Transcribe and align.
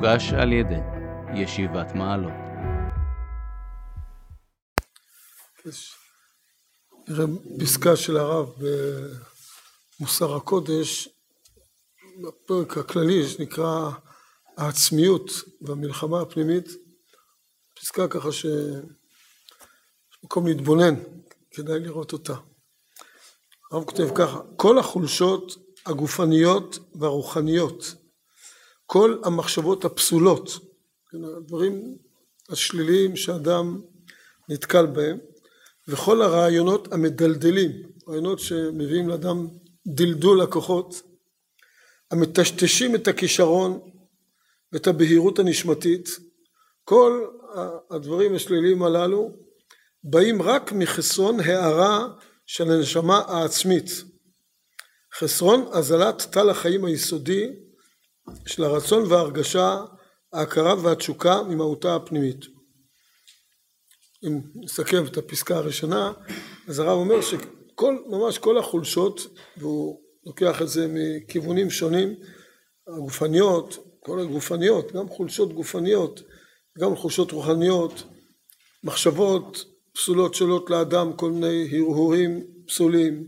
מוגש 0.00 0.32
על 0.32 0.52
ידי 0.52 0.80
ישיבת 1.34 1.94
מעלות. 1.94 2.32
נראה 7.08 7.26
פסקה 7.60 7.96
של 7.96 8.16
הרב 8.16 8.48
במוסר 10.00 10.36
הקודש, 10.36 11.08
בפרק 12.22 12.78
הכללי 12.78 13.28
שנקרא 13.28 13.90
העצמיות 14.56 15.30
והמלחמה 15.62 16.20
הפנימית, 16.20 16.68
פסקה 17.80 18.08
ככה 18.08 18.32
שיש 18.32 18.82
מקום 20.24 20.46
להתבונן, 20.46 20.94
כדאי 21.50 21.80
לראות 21.80 22.12
אותה. 22.12 22.34
הרב 23.72 23.84
כותב 23.84 24.08
ככה, 24.14 24.40
כל 24.56 24.78
החולשות 24.78 25.56
הגופניות 25.86 26.78
והרוחניות, 26.94 27.94
כל 28.92 29.18
המחשבות 29.24 29.84
הפסולות, 29.84 30.50
כן, 31.10 31.24
הדברים 31.24 31.96
השליליים 32.48 33.16
שאדם 33.16 33.80
נתקל 34.48 34.86
בהם, 34.86 35.18
וכל 35.88 36.22
הרעיונות 36.22 36.92
המדלדלים, 36.92 37.70
רעיונות 38.08 38.38
שמביאים 38.38 39.08
לאדם 39.08 39.48
דלדול 39.86 40.40
הכוחות, 40.40 41.02
המטשטשים 42.10 42.94
את 42.94 43.08
הכישרון 43.08 43.80
ואת 44.72 44.86
הבהירות 44.86 45.38
הנשמתית, 45.38 46.08
כל 46.84 47.26
הדברים 47.90 48.34
השליליים 48.34 48.82
הללו 48.82 49.32
באים 50.04 50.42
רק 50.42 50.72
מחסרון 50.72 51.40
הערה 51.40 52.08
של 52.46 52.70
הנשמה 52.70 53.18
העצמית, 53.18 53.90
חסרון 55.18 55.66
הזלת 55.72 56.26
טל 56.30 56.50
החיים 56.50 56.84
היסודי 56.84 57.69
של 58.46 58.64
הרצון 58.64 59.12
וההרגשה, 59.12 59.84
ההכרה 60.32 60.74
והתשוקה 60.82 61.42
ממהותה 61.42 61.96
הפנימית. 61.96 62.44
אם 64.26 64.40
נסכם 64.54 65.04
את 65.06 65.16
הפסקה 65.16 65.56
הראשונה, 65.56 66.12
אז 66.68 66.78
הרב 66.78 66.98
אומר 66.98 67.20
שכל, 67.20 67.96
ממש 68.06 68.38
כל 68.38 68.58
החולשות, 68.58 69.20
והוא 69.56 70.00
לוקח 70.26 70.62
את 70.62 70.68
זה 70.68 70.86
מכיוונים 70.90 71.70
שונים, 71.70 72.14
הגופניות, 72.88 73.78
כל 74.00 74.20
הגופניות, 74.20 74.92
גם 74.92 75.08
חולשות 75.08 75.52
גופניות, 75.52 76.22
גם 76.78 76.96
חולשות 76.96 77.32
רוחניות, 77.32 78.02
מחשבות 78.84 79.64
פסולות 79.92 80.34
שולות 80.34 80.70
לאדם, 80.70 81.12
כל 81.16 81.30
מיני 81.30 81.68
הרהורים 81.72 82.46
פסולים, 82.66 83.26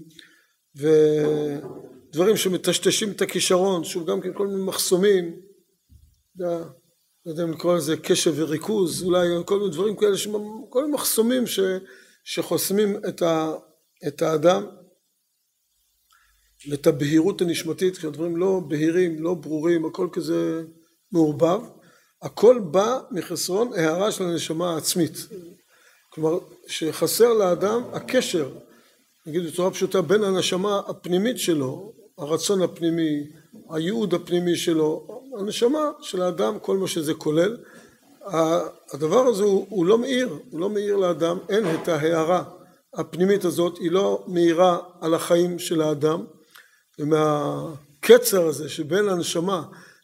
ודברים 2.13 2.37
שמטשטשים 2.37 3.11
את 3.11 3.23
הכישרון, 3.23 3.85
שוב 3.85 4.11
גם 4.11 4.21
כן 4.21 4.33
כל 4.35 4.47
מיני 4.47 4.63
מחסומים, 4.63 5.41
לא 6.37 6.57
יודע 7.27 7.45
אם 7.45 7.53
לקרוא 7.53 7.77
לזה 7.77 7.97
קשב 7.97 8.33
וריכוז, 8.37 9.03
אולי 9.03 9.29
כל 9.47 9.59
מיני 9.59 9.71
דברים 9.71 9.97
כאלה, 9.97 10.17
כל 10.69 10.83
מיני 10.83 10.95
מחסומים 10.95 11.47
ש, 11.47 11.61
שחוסמים 12.25 12.97
את, 13.09 13.23
ה, 13.23 13.53
את 14.09 14.23
האדם 14.23 14.67
ואת 16.71 16.87
הבהירות 16.87 17.41
הנשמתית, 17.41 17.97
כשהדברים 17.97 18.37
לא 18.37 18.61
בהירים, 18.69 19.23
לא 19.23 19.35
ברורים, 19.35 19.85
הכל 19.85 20.09
כזה 20.13 20.63
מעורבב, 21.13 21.61
הכל 22.23 22.61
בא 22.71 23.01
מחסרון 23.11 23.73
הערה 23.73 24.13
של 24.13 24.25
הנשמה 24.25 24.75
העצמית. 24.75 25.17
כלומר, 26.09 26.39
שחסר 26.67 27.33
לאדם 27.33 27.83
הקשר, 27.93 28.55
נגיד 29.27 29.47
בצורה 29.47 29.71
פשוטה, 29.71 30.03
בין 30.03 30.25
הנשמה 30.25 30.79
הפנימית 30.89 31.39
שלו, 31.39 32.02
הרצון 32.19 32.63
הפנימי, 32.63 33.27
הייעוד 33.71 34.15
הפנימי 34.15 34.57
שלו, 34.57 35.23
הנשמה 35.39 35.91
של 36.01 36.23
האדם, 36.23 36.59
כל 36.59 36.77
מה 36.77 36.89
שזה 36.89 37.15
כולל, 37.15 37.57
הדבר 38.93 39.27
הזה 39.27 39.43
הוא, 39.43 39.67
הוא 39.69 39.87
לא 39.87 39.99
מאיר, 39.99 40.39
הוא 40.51 40.61
לא 40.61 40.71
מאיר 40.71 40.97
לאדם, 40.97 41.39
אין 41.49 41.65
את 41.75 41.89
ההערה 41.89 42.45
הפנימית 42.95 43.45
הזאת, 43.45 43.79
היא 43.79 43.91
לא 43.91 44.25
מאירה 44.27 44.79
על 45.01 45.15
החיים 45.15 45.59
של 45.59 45.83
האדם, 45.83 46.25
ומהקצר 46.99 48.47
הזה 48.47 48.69
שבין 48.69 49.09
הנשמה 49.09 49.63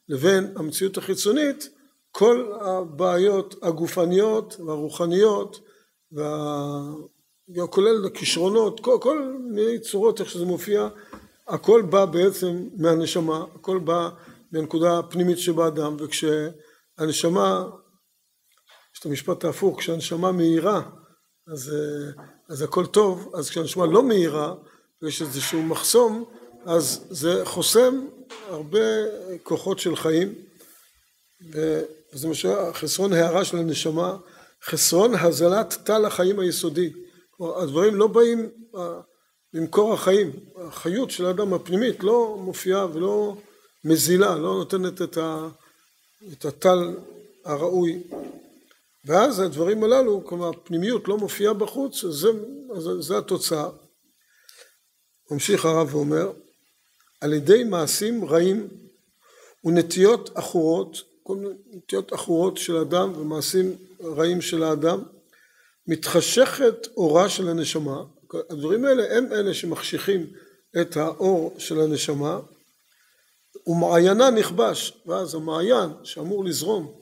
לבין 0.09 0.53
המציאות 0.56 0.99
החיצונית, 0.99 1.69
כל 2.11 2.53
הבעיות 2.61 3.55
הגופניות 3.62 4.56
והרוחניות 4.66 5.61
וכולל 7.56 8.06
הכישרונות, 8.06 8.81
כל, 8.81 8.99
כל 9.00 9.32
מיני 9.41 9.78
צורות 9.78 10.21
איך 10.21 10.31
שזה 10.31 10.44
מופיע, 10.44 10.88
הכל 11.48 11.82
בא 11.82 12.04
בעצם 12.04 12.69
מהנשמה, 12.76 13.44
הכל 13.54 13.78
בא 13.78 14.09
מהנקודה 14.53 14.98
הפנימית 14.98 15.38
שבאדם, 15.38 15.97
וכשהנשמה, 15.98 17.69
יש 18.94 19.00
את 19.00 19.06
המשפט 19.06 19.44
ההפוך, 19.44 19.78
כשהנשמה 19.78 20.32
מאירה, 20.32 20.82
אז, 21.53 21.72
אז 22.48 22.62
הכל 22.62 22.87
טוב, 22.87 23.32
אז 23.34 23.50
כשהנשמה 23.50 23.87
לא 23.87 24.03
מאירה, 24.03 24.54
ויש 25.03 25.22
איזשהו 25.22 25.62
מחסום, 25.62 26.25
אז 26.66 27.06
זה 27.10 27.42
חוסם 27.44 28.06
הרבה 28.48 28.78
כוחות 29.42 29.78
של 29.78 29.97
חיים, 29.97 30.34
וזה 31.53 32.28
מה 32.28 32.72
חסרון 32.72 33.12
הערה 33.12 33.44
של 33.44 33.56
הנשמה, 33.56 34.16
חסרון 34.64 35.14
הזלת 35.14 35.76
טל 35.84 36.04
החיים 36.04 36.38
היסודי. 36.41 36.92
כלומר, 37.31 37.58
הדברים 37.58 37.94
לא 37.94 38.06
באים 38.06 38.50
ממקור 39.54 39.94
החיים, 39.94 40.32
החיות 40.56 41.10
של 41.10 41.26
האדם 41.26 41.54
הפנימית 41.54 42.03
לא 42.03 42.36
מופיעה 42.41 42.86
ולא 42.86 43.36
מזילה, 43.84 44.36
לא 44.36 44.54
נותנת 44.54 45.03
את, 45.03 45.16
ה, 45.16 45.48
את 46.32 46.44
הטל 46.44 46.97
הראוי. 47.44 48.03
ואז 49.04 49.41
הדברים 49.41 49.84
הללו, 49.84 50.25
כלומר 50.25 50.48
הפנימיות 50.48 51.08
לא 51.08 51.19
מופיעה 51.19 51.54
בחוץ, 51.54 52.04
זה, 52.04 52.28
זה, 52.78 53.00
זה 53.00 53.19
התוצאה. 53.19 53.69
ממשיך 55.31 55.64
הרב 55.64 55.94
ואומר, 55.94 56.32
על 57.20 57.32
ידי 57.32 57.64
מעשים 57.64 58.25
רעים 58.25 58.69
ונטיות 59.64 60.31
עכורות, 60.34 60.97
כל 61.22 61.37
מיני 61.37 61.54
נטיות 61.72 62.12
עכורות 62.12 62.56
של 62.56 62.76
אדם 62.76 63.12
ומעשים 63.16 63.76
רעים 64.03 64.41
של 64.41 64.62
האדם, 64.62 65.03
מתחשכת 65.87 66.87
אורה 66.97 67.28
של 67.28 67.48
הנשמה, 67.48 68.03
הדברים 68.50 68.84
האלה 68.84 69.16
הם 69.16 69.33
אלה 69.33 69.55
שמחשיכים 69.55 70.27
את 70.81 70.97
האור 70.97 71.55
של 71.59 71.81
הנשמה, 71.81 72.41
ומעיינה 73.66 74.31
נכבש, 74.31 75.03
ואז 75.06 75.34
המעיין 75.34 75.91
שאמור 76.05 76.44
לזרום 76.44 76.93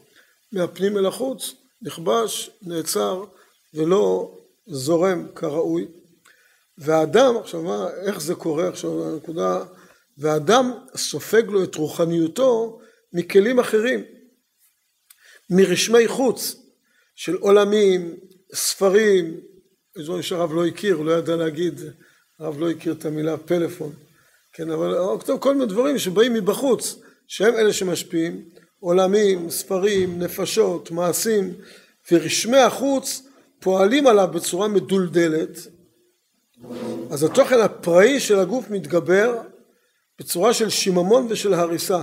מהפנים 0.52 0.98
אל 0.98 1.06
החוץ, 1.06 1.54
נכבש, 1.82 2.50
נעצר 2.62 3.24
ולא 3.74 4.38
זורם 4.66 5.28
כראוי. 5.34 5.86
והאדם, 6.78 7.36
עכשיו 7.36 7.62
מה, 7.62 7.88
איך 8.06 8.20
זה 8.20 8.34
קורה 8.34 8.68
עכשיו, 8.68 9.08
הנקודה, 9.08 9.64
והאדם 10.18 10.72
סופג 10.96 11.42
לו 11.48 11.64
את 11.64 11.74
רוחניותו 11.74 12.80
מכלים 13.12 13.58
אחרים, 13.58 14.04
מרשמי 15.50 16.08
חוץ 16.08 16.56
של 17.14 17.34
עולמים, 17.34 18.16
ספרים, 18.54 19.40
דברים 20.04 20.22
שהרב 20.22 20.52
לא 20.54 20.66
הכיר, 20.66 20.94
הוא 20.94 21.04
לא 21.04 21.12
ידע 21.12 21.36
להגיד, 21.36 21.80
הרב 22.38 22.60
לא 22.60 22.70
הכיר 22.70 22.92
את 22.92 23.04
המילה 23.04 23.36
פלאפון, 23.36 23.92
כן, 24.52 24.70
אבל 24.70 24.94
הוא 24.98 25.20
כתוב 25.20 25.40
כל 25.40 25.54
מיני 25.54 25.66
דברים 25.66 25.98
שבאים 25.98 26.34
מבחוץ, 26.34 26.96
שהם 27.26 27.54
אלה 27.54 27.72
שמשפיעים, 27.72 28.44
עולמים, 28.80 29.50
ספרים, 29.50 30.18
נפשות, 30.18 30.90
מעשים, 30.90 31.54
ורשמי 32.12 32.58
החוץ 32.58 33.22
פועלים 33.60 34.06
עליו 34.06 34.28
בצורה 34.34 34.68
מדולדלת, 34.68 35.58
אז 37.10 37.22
התוכן 37.22 37.60
הפראי 37.60 38.20
של 38.20 38.38
הגוף 38.38 38.70
מתגבר 38.70 39.40
בצורה 40.18 40.54
של 40.54 40.70
שיממון 40.70 41.26
ושל 41.30 41.54
הריסה, 41.54 42.02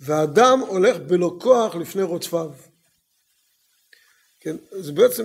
והאדם 0.00 0.60
הולך 0.60 0.96
בלא 0.96 1.36
כוח 1.40 1.74
לפני 1.74 2.02
רודפיו. 2.02 2.50
כן, 4.46 4.56
זה 4.70 4.92
בעצם, 4.92 5.24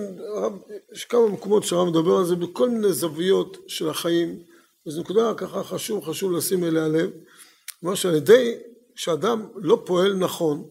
יש 0.92 1.04
כמה 1.04 1.28
מקומות 1.28 1.64
שהרב 1.64 1.88
מדבר 1.88 2.16
על 2.16 2.24
זה 2.24 2.36
בכל 2.36 2.70
מיני 2.70 2.92
זוויות 2.92 3.56
של 3.66 3.88
החיים, 3.88 4.38
וזו 4.86 5.00
נקודה 5.00 5.34
ככה 5.36 5.64
חשוב, 5.64 6.04
חשוב 6.04 6.32
לשים 6.32 6.64
אליה 6.64 6.88
לב, 6.88 7.10
כלומר 7.80 7.94
שעל 7.94 8.14
ידי 8.14 8.54
שאדם 8.94 9.46
לא 9.56 9.82
פועל 9.86 10.14
נכון 10.14 10.68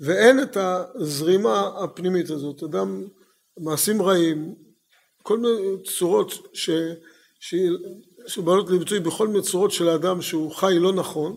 ואין 0.00 0.42
את 0.42 0.56
הזרימה 0.56 1.70
הפנימית 1.84 2.30
הזאת, 2.30 2.62
אדם 2.62 3.04
מעשים 3.58 4.02
רעים, 4.02 4.54
כל 5.22 5.38
מיני 5.38 5.82
צורות 5.98 6.32
ש, 6.52 6.70
ש, 7.40 7.54
שבאות 8.26 8.70
לביטוי 8.70 9.00
בכל 9.00 9.28
מיני 9.28 9.42
צורות 9.42 9.70
של 9.70 9.88
האדם 9.88 10.22
שהוא 10.22 10.52
חי 10.52 10.74
לא 10.78 10.92
נכון, 10.92 11.36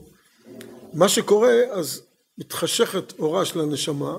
מה 0.93 1.09
שקורה 1.09 1.53
אז 1.71 2.01
מתחשכת 2.37 3.19
אורה 3.19 3.45
של 3.45 3.59
הנשמה 3.59 4.17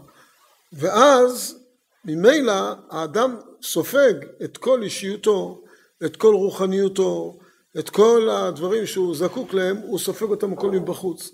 ואז 0.72 1.63
ממילא 2.04 2.52
האדם 2.90 3.36
סופג 3.62 4.14
את 4.44 4.56
כל 4.56 4.82
אישיותו, 4.82 5.64
את 6.04 6.16
כל 6.16 6.34
רוחניותו, 6.34 7.38
את 7.78 7.90
כל 7.90 8.28
הדברים 8.30 8.86
שהוא 8.86 9.16
זקוק 9.16 9.54
להם, 9.54 9.76
הוא 9.76 9.98
סופג 9.98 10.26
אותם 10.26 10.52
הכל 10.52 10.70
מבחוץ. 10.70 11.30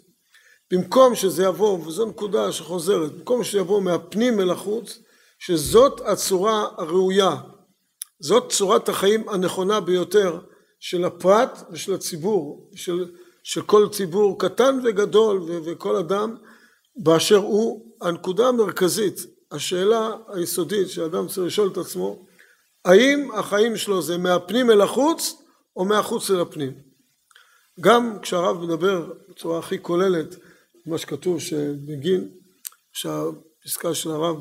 במקום 0.70 1.14
שזה 1.14 1.44
יבוא, 1.44 1.87
וזו 1.87 2.06
נקודה 2.06 2.52
שחוזרת, 2.52 3.12
במקום 3.12 3.44
שזה 3.44 3.58
יבוא 3.58 3.81
מהפנים 3.81 4.40
אל 4.40 4.50
החוץ, 4.50 4.99
שזאת 5.38 6.00
הצורה 6.00 6.69
הראויה, 6.76 7.37
זאת 8.20 8.52
צורת 8.52 8.88
החיים 8.88 9.28
הנכונה 9.28 9.81
ביותר 9.81 10.38
של 10.81 11.05
הפרט 11.05 11.62
ושל 11.70 11.94
הציבור, 11.94 12.70
של, 12.75 13.11
של 13.43 13.62
כל 13.62 13.88
ציבור 13.93 14.38
קטן 14.38 14.81
וגדול 14.84 15.43
וכל 15.64 15.96
אדם 15.96 16.37
באשר 16.96 17.37
הוא. 17.37 17.90
הנקודה 18.02 18.49
המרכזית, 18.49 19.26
השאלה 19.50 20.11
היסודית 20.29 20.91
שאדם 20.91 21.26
צריך 21.26 21.47
לשאול 21.47 21.69
את 21.73 21.76
עצמו, 21.76 22.26
האם 22.85 23.31
החיים 23.35 23.76
שלו 23.76 24.02
זה 24.02 24.19
מהפנים 24.19 24.70
אל 24.70 24.81
החוץ 24.81 25.43
או 25.76 25.85
מהחוץ 25.85 26.31
אל 26.31 26.41
הפנים? 26.41 26.73
גם 27.81 28.19
כשהרב 28.23 28.64
מדבר 28.64 29.12
בצורה 29.29 29.58
הכי 29.58 29.79
כוללת, 29.82 30.37
מה 30.87 30.99
שכתוב 30.99 31.41
שבגין, 31.41 32.29
שהפסקה 32.93 33.94
של 33.94 34.11
הרב 34.11 34.37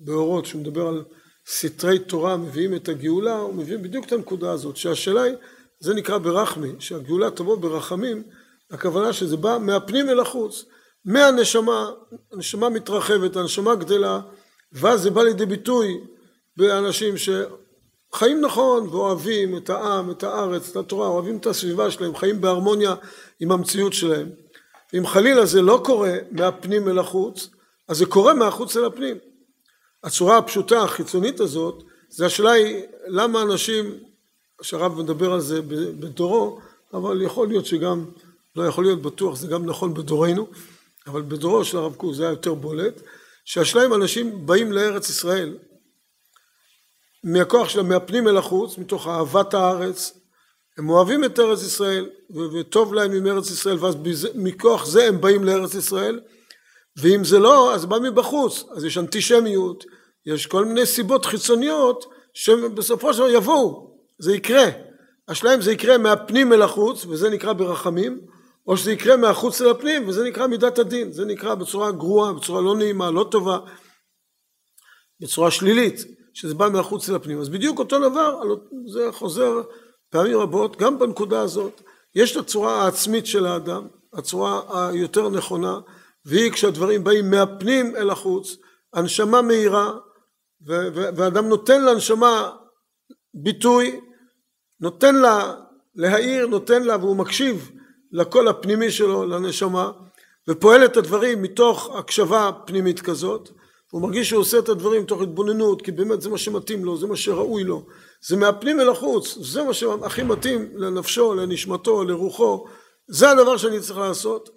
באורות, 0.00 0.46
שהוא 0.46 0.60
מדבר 0.60 0.86
על 0.86 1.04
סתרי 1.48 1.98
תורה 1.98 2.36
מביאים 2.36 2.74
את 2.74 2.88
הגאולה, 2.88 3.36
הוא 3.36 3.54
מביא 3.54 3.76
בדיוק 3.76 4.06
את 4.06 4.12
הנקודה 4.12 4.52
הזאת, 4.52 4.76
שהשאלה 4.76 5.22
היא, 5.22 5.34
זה 5.80 5.94
נקרא 5.94 6.18
ברחמי, 6.18 6.72
שהגאולה 6.78 7.30
תבוא 7.30 7.56
ברחמים, 7.56 8.22
הכוונה 8.70 9.12
שזה 9.12 9.36
בא 9.36 9.58
מהפנים 9.60 10.08
אל 10.08 10.20
החוץ, 10.20 10.64
מהנשמה, 11.04 11.90
הנשמה 12.32 12.68
מתרחבת, 12.68 13.36
הנשמה 13.36 13.74
גדלה, 13.74 14.20
ואז 14.72 15.02
זה 15.02 15.10
בא 15.10 15.22
לידי 15.22 15.46
ביטוי 15.46 16.00
באנשים 16.56 17.14
שחיים 17.16 18.40
נכון 18.40 18.86
ואוהבים 18.86 19.56
את 19.56 19.70
העם, 19.70 20.10
את 20.10 20.22
הארץ, 20.22 20.70
את 20.70 20.76
התורה, 20.76 21.08
אוהבים 21.08 21.36
את 21.36 21.46
הסביבה 21.46 21.90
שלהם, 21.90 22.16
חיים 22.16 22.40
בהרמוניה 22.40 22.94
עם 23.40 23.52
המציאות 23.52 23.92
שלהם. 23.92 24.30
אם 24.98 25.06
חלילה 25.06 25.46
זה 25.46 25.62
לא 25.62 25.80
קורה 25.84 26.14
מהפנים 26.30 26.88
אל 26.88 26.98
החוץ, 26.98 27.48
אז 27.88 27.98
זה 27.98 28.06
קורה 28.06 28.34
מהחוץ 28.34 28.76
אל 28.76 28.84
הפנים. 28.84 29.16
הצורה 30.04 30.38
הפשוטה 30.38 30.82
החיצונית 30.82 31.40
הזאת, 31.40 31.82
זה 32.08 32.26
השאלה 32.26 32.50
היא 32.50 32.82
למה 33.06 33.42
אנשים, 33.42 33.94
שהרב 34.62 34.98
מדבר 34.98 35.32
על 35.32 35.40
זה 35.40 35.62
בדורו, 36.00 36.58
אבל 36.94 37.22
יכול 37.22 37.48
להיות 37.48 37.66
שגם, 37.66 38.04
לא 38.56 38.66
יכול 38.66 38.84
להיות 38.84 39.02
בטוח, 39.02 39.36
זה 39.36 39.46
גם 39.46 39.66
נכון 39.66 39.94
בדורנו, 39.94 40.46
אבל 41.06 41.22
בדורו 41.22 41.64
של 41.64 41.76
הרב 41.76 41.94
קוק 41.94 42.14
זה 42.14 42.22
היה 42.22 42.32
יותר 42.32 42.54
בולט, 42.54 43.02
שהשאלה 43.44 43.86
אם 43.86 43.94
אנשים 43.94 44.46
באים 44.46 44.72
לארץ 44.72 45.10
ישראל 45.10 45.58
מהכוח 47.24 47.68
שלהם 47.68 47.88
מהפנים 47.88 48.28
אל 48.28 48.36
החוץ, 48.36 48.78
מתוך 48.78 49.06
אהבת 49.06 49.54
הארץ, 49.54 50.18
הם 50.78 50.88
אוהבים 50.90 51.24
את 51.24 51.38
ארץ 51.38 51.62
ישראל 51.62 52.10
וטוב 52.30 52.94
להם 52.94 53.12
עם 53.12 53.26
ארץ 53.26 53.50
ישראל 53.50 53.78
ואז 53.78 53.96
מכוח 54.34 54.86
זה 54.86 55.04
הם 55.04 55.20
באים 55.20 55.44
לארץ 55.44 55.74
ישראל. 55.74 56.20
ואם 56.96 57.24
זה 57.24 57.38
לא 57.38 57.74
אז 57.74 57.86
בא 57.86 57.98
מבחוץ. 57.98 58.64
אז 58.76 58.84
יש 58.84 58.98
אנטישמיות 58.98 59.84
יש 60.26 60.46
כל 60.46 60.64
מיני 60.64 60.86
סיבות 60.86 61.24
חיצוניות 61.24 62.04
שבסופו 62.34 63.14
של 63.14 63.18
דבר 63.18 63.28
יבואו. 63.28 63.96
זה 64.18 64.34
יקרה. 64.34 64.64
השאלה 65.28 65.54
אם 65.54 65.60
זה 65.60 65.72
יקרה 65.72 65.98
מהפנים 65.98 66.52
אל 66.52 66.62
החוץ 66.62 67.06
וזה 67.06 67.30
נקרא 67.30 67.52
ברחמים 67.52 68.20
או 68.66 68.76
שזה 68.76 68.92
יקרה 68.92 69.16
מהחוץ 69.16 69.60
אל 69.60 69.70
הפנים 69.70 70.08
וזה 70.08 70.24
נקרא 70.24 70.46
מידת 70.46 70.78
הדין. 70.78 71.12
זה 71.12 71.24
נקרא 71.24 71.54
בצורה 71.54 71.92
גרועה 71.92 72.32
בצורה 72.32 72.60
לא 72.60 72.76
נעימה 72.76 73.10
לא 73.10 73.28
טובה 73.30 73.58
בצורה 75.20 75.50
שלילית 75.50 76.04
שזה 76.34 76.54
בא 76.54 76.68
מהחוץ 76.68 77.10
אל 77.10 77.14
הפנים. 77.14 77.38
אז 77.38 77.48
בדיוק 77.48 77.78
אותו 77.78 78.10
דבר 78.10 78.42
זה 78.86 79.08
חוזר 79.12 79.62
פעמים 80.10 80.38
רבות 80.38 80.76
גם 80.76 80.98
בנקודה 80.98 81.40
הזאת 81.40 81.82
יש 82.14 82.32
את 82.32 82.36
הצורה 82.36 82.84
העצמית 82.84 83.26
של 83.26 83.46
האדם 83.46 83.86
הצורה 84.12 84.88
היותר 84.88 85.28
נכונה 85.28 85.80
והיא 86.24 86.52
כשהדברים 86.52 87.04
באים 87.04 87.30
מהפנים 87.30 87.96
אל 87.96 88.10
החוץ 88.10 88.56
הנשמה 88.92 89.42
מהירה 89.42 89.92
ואדם 90.90 91.48
נותן 91.48 91.84
לנשמה 91.84 92.50
ביטוי 93.34 94.00
נותן 94.80 95.14
לה 95.14 95.54
להאיר 95.94 96.46
נותן 96.46 96.82
לה 96.82 96.96
והוא 96.96 97.16
מקשיב 97.16 97.70
לקול 98.12 98.48
הפנימי 98.48 98.90
שלו 98.90 99.24
לנשמה 99.24 99.90
ופועל 100.48 100.84
את 100.84 100.96
הדברים 100.96 101.42
מתוך 101.42 101.90
הקשבה 101.96 102.50
פנימית 102.66 103.00
כזאת. 103.00 103.50
הוא 103.90 104.02
מרגיש 104.02 104.28
שהוא 104.28 104.40
עושה 104.40 104.58
את 104.58 104.68
הדברים 104.68 105.04
תוך 105.04 105.22
התבוננות 105.22 105.82
כי 105.82 105.92
באמת 105.92 106.22
זה 106.22 106.30
מה 106.30 106.38
שמתאים 106.38 106.84
לו 106.84 106.96
זה 106.96 107.06
מה 107.06 107.16
שראוי 107.16 107.64
לו. 107.64 107.86
זה 108.26 108.36
מהפנים 108.36 108.80
אל 108.80 108.88
החוץ 108.88 109.38
זה 109.40 109.62
מה 109.64 109.74
שהכי 109.74 110.22
מתאים 110.22 110.68
לנפשו 110.74 111.34
לנשמתו 111.34 112.04
לרוחו. 112.04 112.66
זה 113.08 113.30
הדבר 113.30 113.56
שאני 113.56 113.80
צריך 113.80 113.98
לעשות. 113.98 114.50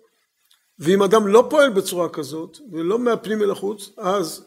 ואם 0.79 1.03
אדם 1.03 1.27
לא 1.27 1.47
פועל 1.49 1.69
בצורה 1.69 2.09
כזאת 2.09 2.57
ולא 2.71 2.99
מהפנים 2.99 3.41
אל 3.41 3.51
החוץ 3.51 3.89
אז 3.97 4.45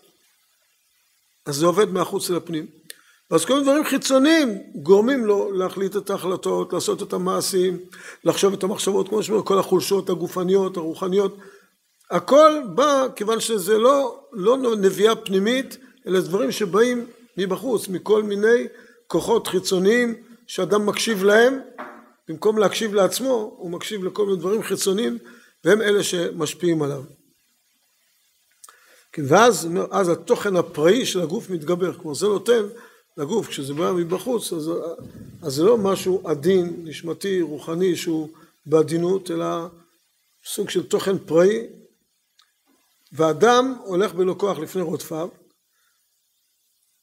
אז 1.47 1.57
זה 1.57 1.67
עובד 1.67 1.93
מהחוץ 1.93 2.31
אל 2.31 2.37
הפנים 2.37 2.67
ואז 3.31 3.45
כל 3.45 3.53
מיני 3.53 3.65
דברים 3.65 3.85
חיצוניים 3.85 4.59
גורמים 4.75 5.27
לו 5.27 5.53
להחליט 5.53 5.97
את 5.97 6.11
ההחלטות, 6.11 6.73
לעשות 6.73 7.03
את 7.03 7.13
המעשים, 7.13 7.79
לחשוב 8.25 8.53
את 8.53 8.63
המחשבות, 8.63 9.09
כמו 9.09 9.23
שאומר, 9.23 9.43
כל 9.43 9.59
החולשות 9.59 10.11
הגופניות, 10.11 10.77
הרוחניות, 10.77 11.37
הכל 12.11 12.53
בא 12.75 13.07
כיוון 13.17 13.41
שזה 13.41 13.79
לא, 13.79 14.21
לא 14.33 14.77
נביאה 14.77 15.17
פנימית, 15.17 15.77
אלא 16.07 16.21
דברים 16.21 16.53
שבאים 16.53 17.07
מבחוץ, 17.37 17.89
מכל 17.89 18.23
מיני 18.23 18.67
כוחות 19.07 19.47
חיצוניים 19.47 20.15
שאדם 20.47 20.87
מקשיב 20.87 21.25
להם, 21.25 21.61
במקום 22.29 22.59
להקשיב 22.59 22.95
לעצמו, 22.95 23.55
הוא 23.57 23.71
מקשיב 23.71 24.05
לכל 24.05 24.27
מיני 24.27 24.39
דברים 24.39 24.63
חיצוניים, 24.63 25.19
והם 25.65 25.83
אלה 25.83 26.03
שמשפיעים 26.03 26.83
עליו. 26.83 27.03
כן, 29.13 29.23
ואז 29.29 29.69
אז 29.91 30.09
התוכן 30.09 30.57
הפראי 30.57 31.07
של 31.07 31.21
הגוף 31.21 31.51
מתגבר, 31.51 31.93
כלומר 31.93 32.15
זה 32.15 32.27
נותן 32.27 32.63
לגוף, 33.19 33.49
כשזה 33.49 33.75
בא 33.75 33.93
מבחוץ, 33.93 34.53
אז, 34.53 34.71
אז 35.43 35.55
זה 35.55 35.63
לא 35.63 35.79
משהו 35.79 36.23
עדין, 36.25 36.83
נשמתי, 36.85 37.41
רוחני, 37.43 37.97
שהוא 37.97 38.29
בעדינות, 38.67 39.31
אלא 39.31 39.47
סוג 40.47 40.71
של 40.71 40.87
תוכן 40.87 41.19
פראי, 41.19 41.67
ואדם 43.13 43.77
הולך 43.85 44.15
בלא 44.15 44.35
כוח 44.39 44.59
לפני 44.59 44.83
רודפיו, 44.83 45.29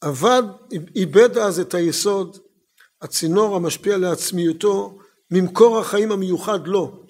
עבד, 0.00 0.42
איבד 0.96 1.38
אז 1.38 1.60
את 1.60 1.74
היסוד, 1.74 2.38
הצינור 3.02 3.56
המשפיע 3.56 3.96
לעצמיותו, 3.96 4.98
ממקור 5.30 5.78
החיים 5.78 6.12
המיוחד 6.12 6.66
לו. 6.66 7.02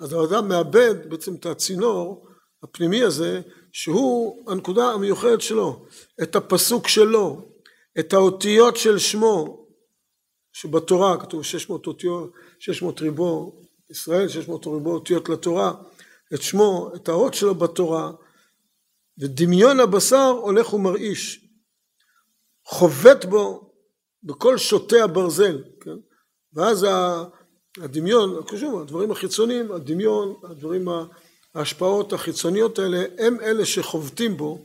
אז 0.00 0.12
האדם 0.12 0.48
מאבד 0.48 0.94
בעצם 1.08 1.34
את 1.34 1.46
הצינור 1.46 2.28
הפנימי 2.62 3.02
הזה, 3.02 3.40
שהוא 3.72 4.50
הנקודה 4.50 4.84
המיוחדת 4.84 5.40
שלו, 5.40 5.86
את 6.22 6.36
הפסוק 6.36 6.88
שלו, 6.88 7.51
את 7.98 8.12
האותיות 8.12 8.76
של 8.76 8.98
שמו, 8.98 9.66
שבתורה 10.52 11.20
כתוב 11.20 11.42
600 11.42 11.86
אותיות, 11.86 12.32
600 12.58 13.00
ריבו 13.00 13.60
ישראל, 13.90 14.28
600 14.28 14.66
ריבו 14.66 14.92
אותיות 14.92 15.28
לתורה, 15.28 15.72
את 16.34 16.42
שמו, 16.42 16.90
את 16.94 17.08
האות 17.08 17.34
שלו 17.34 17.54
בתורה, 17.54 18.12
ודמיון 19.18 19.80
הבשר 19.80 20.38
הולך 20.42 20.74
ומרעיש, 20.74 21.46
חובט 22.64 23.24
בו 23.24 23.72
בכל 24.22 24.58
שוטי 24.58 25.00
הברזל, 25.00 25.62
כן? 25.80 25.96
ואז 26.52 26.86
הדמיון, 27.78 28.40
שוב, 28.56 28.80
הדברים 28.80 29.10
החיצוניים, 29.10 29.72
הדמיון, 29.72 30.34
הדברים, 30.44 30.88
ההשפעות 31.54 32.12
החיצוניות 32.12 32.78
האלה, 32.78 33.04
הם 33.18 33.40
אלה 33.40 33.64
שחובטים 33.64 34.36
בו, 34.36 34.64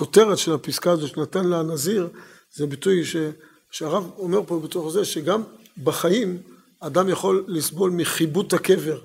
הכותרת 0.00 0.38
של 0.38 0.52
הפסקה 0.52 0.90
הזו 0.90 1.08
שנתן 1.08 1.44
לה 1.44 1.60
הנזיר, 1.60 2.08
זה 2.54 2.66
ביטוי 2.66 3.04
ש, 3.04 3.16
שהרב 3.70 4.10
אומר 4.18 4.40
פה 4.46 4.60
בתוך 4.60 4.92
זה, 4.92 5.04
שגם 5.04 5.42
בחיים 5.84 6.38
אדם 6.80 7.08
יכול 7.08 7.44
לסבול 7.48 7.90
מחיבוט 7.90 8.52
הקבר, 8.52 9.00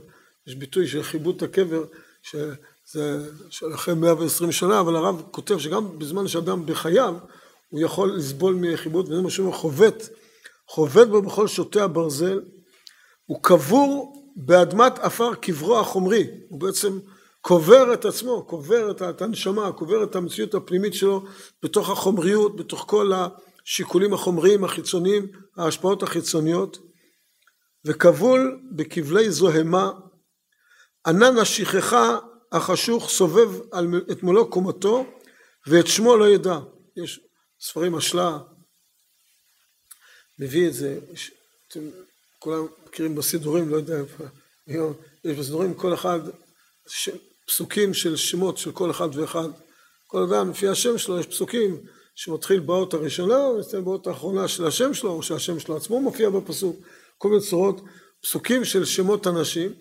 יש 0.48 0.56
ביטוי 0.56 0.88
של 0.88 1.04
חיבוט 1.04 1.44
הקבר, 1.44 1.84
שזה 2.24 3.30
של 3.50 3.74
אחרי 3.74 3.94
120 3.94 4.52
שנה, 4.52 4.80
אבל 4.80 4.96
הרב 4.96 5.24
כותב 5.32 5.58
שגם 5.58 6.00
בזמן 6.00 6.28
שאדם 6.28 6.66
בחייו, 6.66 7.16
הוא 7.70 7.82
יכול 7.82 8.16
לסבול 8.16 8.56
מחיבוט, 8.56 9.06
וזה 9.10 9.22
מה 9.22 9.30
שהוא 9.30 9.54
חובט, 9.54 10.10
חובט 10.68 11.08
בו 11.08 11.22
בכל 11.22 11.48
שוטי 11.48 11.80
הברזל, 11.80 12.42
הוא 13.25 13.40
קבור 13.42 14.24
באדמת 14.36 15.00
עפר 15.00 15.36
קברו 15.36 15.80
החומרי, 15.80 16.28
הוא 16.50 16.60
בעצם 16.60 17.00
קובר 17.48 17.94
את 17.94 18.06
עצמו, 18.06 18.46
קובר 18.46 19.10
את 19.10 19.22
הנשמה, 19.22 19.72
קובר 19.72 20.04
את 20.04 20.16
המציאות 20.16 20.54
הפנימית 20.54 20.94
שלו 20.94 21.25
בתוך 21.64 21.90
החומריות, 21.90 22.56
בתוך 22.56 22.86
כל 22.88 23.12
השיקולים 23.14 24.14
החומריים 24.14 24.64
החיצוניים, 24.64 25.28
ההשפעות 25.58 26.04
החיצוניות, 26.04 26.78
וכבול 27.86 28.62
בכבלי 28.72 29.32
זוהמה, 29.32 29.92
ענן 31.08 31.38
השכחה 31.38 32.18
החשוך 32.52 33.10
סובב 33.10 33.50
את 34.12 34.24
מלוא 34.24 34.52
קומתו 34.52 35.06
ואת 35.68 35.88
שמו 35.88 36.18
לא 36.18 36.30
ידע. 36.30 36.60
יש 36.98 37.20
ספרים 37.60 37.96
אשלה, 37.96 38.38
מביא 40.40 40.68
את 40.68 40.74
זה, 40.74 41.00
אתם 41.68 41.80
כולם 42.40 42.66
מכירים 42.88 43.16
בסידורים, 43.16 43.70
לא 43.70 43.75
יודע, 43.75 43.98
יש 45.24 45.38
בסידורים 45.38 45.74
כל 45.74 45.94
אחד 45.94 46.20
ש... 46.88 47.10
פסוקים 47.46 47.94
של 47.94 48.16
שמות 48.16 48.58
של 48.58 48.72
כל 48.72 48.92
אחד 48.92 49.10
ואחד. 49.16 49.50
כל 50.08 50.24
אדם 50.24 50.50
לפי 50.50 50.68
השם 50.68 50.98
שלו 50.98 51.20
יש 51.20 51.25
פסוקים 51.25 51.78
שמתחיל 52.16 52.60
באות 52.60 52.94
הראשונה 52.94 53.40
ומסתיים 53.40 53.86
באות 53.86 54.08
האחרונה 54.08 54.48
של 54.48 54.66
השם 54.66 54.94
שלו 54.94 55.12
או 55.12 55.24
שהשם 55.24 55.60
שלו 55.60 55.78
עצמו 55.78 56.02
מופיע 56.02 56.30
בפסוק. 56.30 56.75
כל 57.18 57.30
מיני 57.30 57.42
צורות, 57.42 57.82
פסוקים 58.22 58.66
של 58.66 58.86
שמות 58.86 59.28
אנשים. 59.28 59.74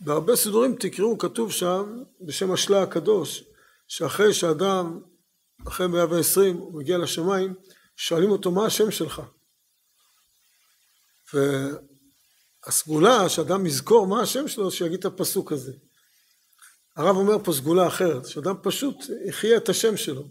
בהרבה 0.00 0.36
סידורים 0.36 0.76
תקראו 0.76 1.18
כתוב 1.18 1.52
שם 1.52 2.02
בשם 2.20 2.52
השלה 2.52 2.82
הקדוש 2.82 3.44
שאחרי 3.88 4.34
שאדם 4.34 5.00
אחרי 5.68 5.86
מאה 5.86 6.10
ועשרים 6.10 6.56
הוא 6.56 6.78
מגיע 6.78 6.98
לשמיים 6.98 7.54
שואלים 7.96 8.30
אותו 8.30 8.50
מה 8.50 8.66
השם 8.66 8.90
שלך 8.90 9.22
והסגולה 12.64 13.28
שאדם 13.28 13.66
יזכור 13.66 14.06
מה 14.06 14.22
השם 14.22 14.48
שלו 14.48 14.70
שיגיד 14.70 14.98
את 14.98 15.04
הפסוק 15.04 15.52
הזה 15.52 15.72
הרב 16.96 17.16
אומר 17.16 17.36
פה 17.44 17.52
סגולה 17.52 17.86
אחרת 17.86 18.26
שאדם 18.26 18.54
פשוט 18.62 18.96
יחיה 19.24 19.56
את 19.56 19.68
השם 19.68 19.96
שלו. 19.96 20.22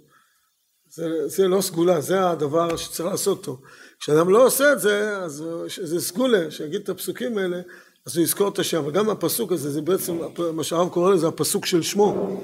זה, 0.90 1.28
זה 1.28 1.48
לא 1.48 1.62
סגולה 1.62 2.02
זה 2.02 2.30
הדבר 2.30 2.78
שצריך 2.78 3.10
לעשות 3.10 3.38
אותו. 3.38 3.62
כשאדם 4.00 4.30
לא 4.30 4.46
עושה 4.46 4.74
את 4.74 4.80
זה 4.80 5.18
אז 5.18 5.44
זה 5.84 6.02
סגולה 6.02 6.52
שיגיד 6.52 6.82
את 6.82 6.90
הפסוקים 6.90 7.38
האלה 7.38 7.62
אז 8.06 8.18
הוא 8.18 8.24
יזכור 8.24 8.48
את 8.48 8.60
השם. 8.60 8.84
וגם 8.86 9.10
הפסוק 9.10 9.52
הזה 9.52 9.72
זה 9.72 9.82
בעצם 9.82 10.20
מה 10.54 10.64
שהרב 10.64 10.90
קורא 10.90 11.14
לזה 11.14 11.28
הפסוק 11.28 11.66
של 11.66 11.82
שמו. 11.82 12.42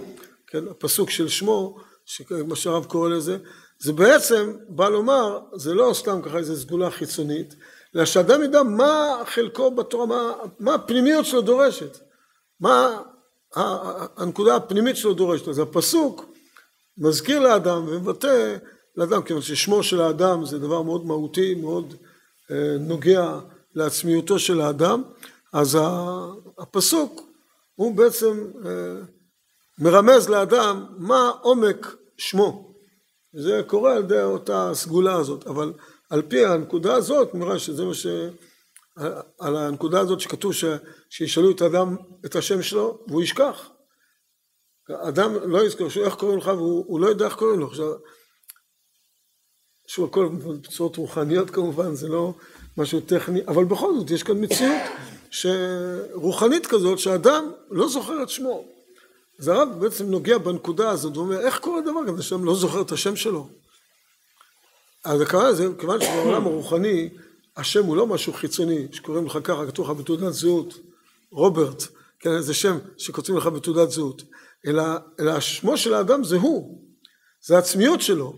כן 0.47 0.67
הפסוק 0.67 1.09
של 1.09 1.27
שמו 1.27 1.77
מה 2.47 2.55
שהרב 2.55 2.85
קורא 2.85 3.09
לזה 3.09 3.37
זה 3.79 3.93
בעצם 3.93 4.53
בא 4.69 4.89
לומר 4.89 5.39
זה 5.55 5.73
לא 5.73 5.91
סתם 5.93 6.21
ככה 6.21 6.37
איזה 6.37 6.61
סגולה 6.61 6.91
חיצונית 6.91 7.55
אלא 7.95 8.05
שאדם 8.05 8.43
ידע 8.43 8.63
מה 8.63 9.21
חלקו 9.25 9.71
בתורה 9.71 10.05
מה, 10.05 10.33
מה 10.59 10.73
הפנימיות 10.73 11.25
שלו 11.25 11.41
דורשת. 11.41 11.97
מה 12.59 13.01
הנקודה 13.55 14.55
הפנימית 14.55 14.97
שלו 14.97 15.13
דורשת. 15.13 15.47
אז 15.47 15.59
הפסוק 15.59 16.25
מזכיר 16.97 17.39
לאדם 17.39 17.85
ומבטא 17.87 18.57
לאדם 18.95 19.23
כיוון 19.23 19.41
ששמו 19.41 19.83
של 19.83 20.01
האדם 20.01 20.45
זה 20.45 20.59
דבר 20.59 20.81
מאוד 20.81 21.05
מהותי 21.05 21.55
מאוד 21.55 21.93
אה, 22.51 22.75
נוגע 22.79 23.39
לעצמיותו 23.75 24.39
של 24.39 24.61
האדם 24.61 25.03
אז 25.53 25.77
הפסוק 26.59 27.21
הוא 27.75 27.95
בעצם 27.95 28.47
אה, 28.65 29.01
מרמז 29.79 30.29
לאדם 30.29 30.85
מה 30.97 31.31
עומק 31.41 31.95
שמו. 32.17 32.73
וזה 33.35 33.61
קורה 33.67 33.93
על 33.93 34.03
ידי 34.03 34.21
אותה 34.21 34.71
סגולה 34.73 35.13
הזאת 35.13 35.47
אבל 35.47 35.73
על 36.09 36.21
פי 36.21 36.45
הנקודה 36.45 36.93
הזאת 36.93 37.35
נראה 37.35 37.59
שזה 37.59 37.85
מה 37.85 37.93
ש... 37.93 38.07
על 39.39 39.55
הנקודה 39.55 39.99
הזאת 39.99 40.19
שכתוב 40.19 40.53
ש... 40.53 40.65
שישאלו 41.09 41.51
את 41.51 41.61
האדם 41.61 41.95
את 42.25 42.35
השם 42.35 42.61
שלו 42.61 43.03
והוא 43.07 43.21
ישכח. 43.21 43.69
אדם 44.89 45.51
לא 45.51 45.65
יזכור 45.65 45.87
איך 46.05 46.15
קוראים 46.15 46.37
לך 46.37 46.47
והוא 46.47 46.99
לא 46.99 47.07
יודע 47.07 47.25
איך 47.25 47.35
קוראים 47.35 47.59
לו. 47.59 47.67
עכשיו 47.67 47.93
שוב 49.87 50.09
הכל 50.09 50.29
בצורות 50.61 50.97
רוחניות 50.97 51.49
כמובן 51.49 51.95
זה 51.95 52.07
לא 52.07 52.33
משהו 52.77 52.99
טכני 52.99 53.41
אבל 53.47 53.65
בכל 53.65 53.93
זאת 53.99 54.11
יש 54.11 54.23
כאן 54.23 54.43
מציאות 54.43 54.81
שרוחנית 55.31 56.67
כזאת 56.67 56.99
שאדם 56.99 57.51
לא 57.69 57.89
זוכר 57.89 58.23
את 58.23 58.29
שמו. 58.29 58.65
אז 59.39 59.47
הרב 59.47 59.69
בעצם 59.79 60.05
נוגע 60.05 60.37
בנקודה 60.37 60.89
הזאת 60.89 61.17
ואומר 61.17 61.39
איך 61.39 61.59
קורה 61.59 61.81
דבר 61.81 62.07
כזה 62.07 62.23
שאדם 62.23 62.45
לא 62.45 62.55
זוכר 62.55 62.81
את 62.81 62.91
השם 62.91 63.15
שלו? 63.15 63.47
אז 65.05 65.21
הכוונה 65.21 65.53
זה 65.53 65.67
כיוון 65.79 66.01
שבעולם 66.01 66.45
הרוחני 66.45 67.09
השם 67.61 67.85
הוא 67.85 67.97
לא 67.97 68.07
משהו 68.07 68.33
חיצוני 68.33 68.87
שקוראים 68.91 69.25
לך 69.25 69.37
ככה 69.43 69.67
כתוב 69.67 69.91
לך 69.91 69.97
בתעודת 69.97 70.33
זהות. 70.33 70.73
רוברט 71.31 71.83
כן 72.19 72.35
איזה 72.35 72.53
שם 72.53 72.77
שכותבים 72.97 73.37
לך 73.37 73.47
בתעודת 73.47 73.91
זהות. 73.91 74.23
אלא, 74.67 74.83
אלא 75.19 75.39
שמו 75.39 75.77
של 75.77 75.93
האדם 75.93 76.23
זה 76.23 76.35
הוא 76.35 76.81
זה 77.41 77.55
העצמיות 77.55 78.01
שלו. 78.01 78.33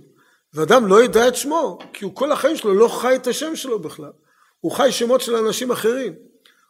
ואדם 0.53 0.87
לא 0.87 1.03
ידע 1.03 1.27
את 1.27 1.35
שמו 1.35 1.79
כי 1.93 2.05
הוא 2.05 2.15
כל 2.15 2.31
החיים 2.31 2.57
שלו 2.57 2.73
לא 2.73 2.87
חי 2.87 3.15
את 3.15 3.27
השם 3.27 3.55
שלו 3.55 3.79
בכלל. 3.79 4.11
הוא 4.59 4.71
חי 4.71 4.91
שמות 4.91 5.21
של 5.21 5.35
אנשים 5.35 5.71
אחרים. 5.71 6.13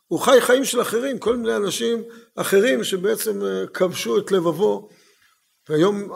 הוא 0.07 0.19
חי 0.19 0.41
חיים 0.41 0.65
של 0.65 0.81
אחרים 0.81 1.19
כל 1.19 1.38
מיני 1.38 1.55
אנשים 1.55 2.03
אחרים 2.36 2.83
שבעצם 2.83 3.45
אה, 3.45 3.67
כבשו 3.67 4.17
את 4.17 4.31
לבבו. 4.31 4.89
והיום 5.69 6.10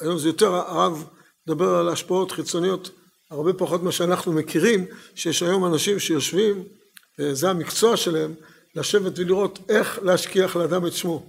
היום 0.00 0.18
זה 0.18 0.28
יותר 0.28 0.54
הרב 0.54 1.04
מדבר 1.46 1.74
על 1.74 1.88
השפעות 1.88 2.30
חיצוניות 2.30 2.90
הרבה 3.30 3.52
פחות 3.52 3.82
ממה 3.82 3.92
שאנחנו 3.92 4.32
מכירים 4.32 4.86
שיש 5.14 5.42
היום 5.42 5.64
אנשים 5.66 5.98
שיושבים 5.98 6.64
אה, 7.20 7.50
המקצוע 7.50 7.96
שלהם 7.96 8.34
לשבת 8.74 9.18
ולראות 9.18 9.58
איך 9.68 9.98
להשכיח 10.02 10.56
לאדם 10.56 10.86
את 10.86 10.92
שמו. 10.92 11.26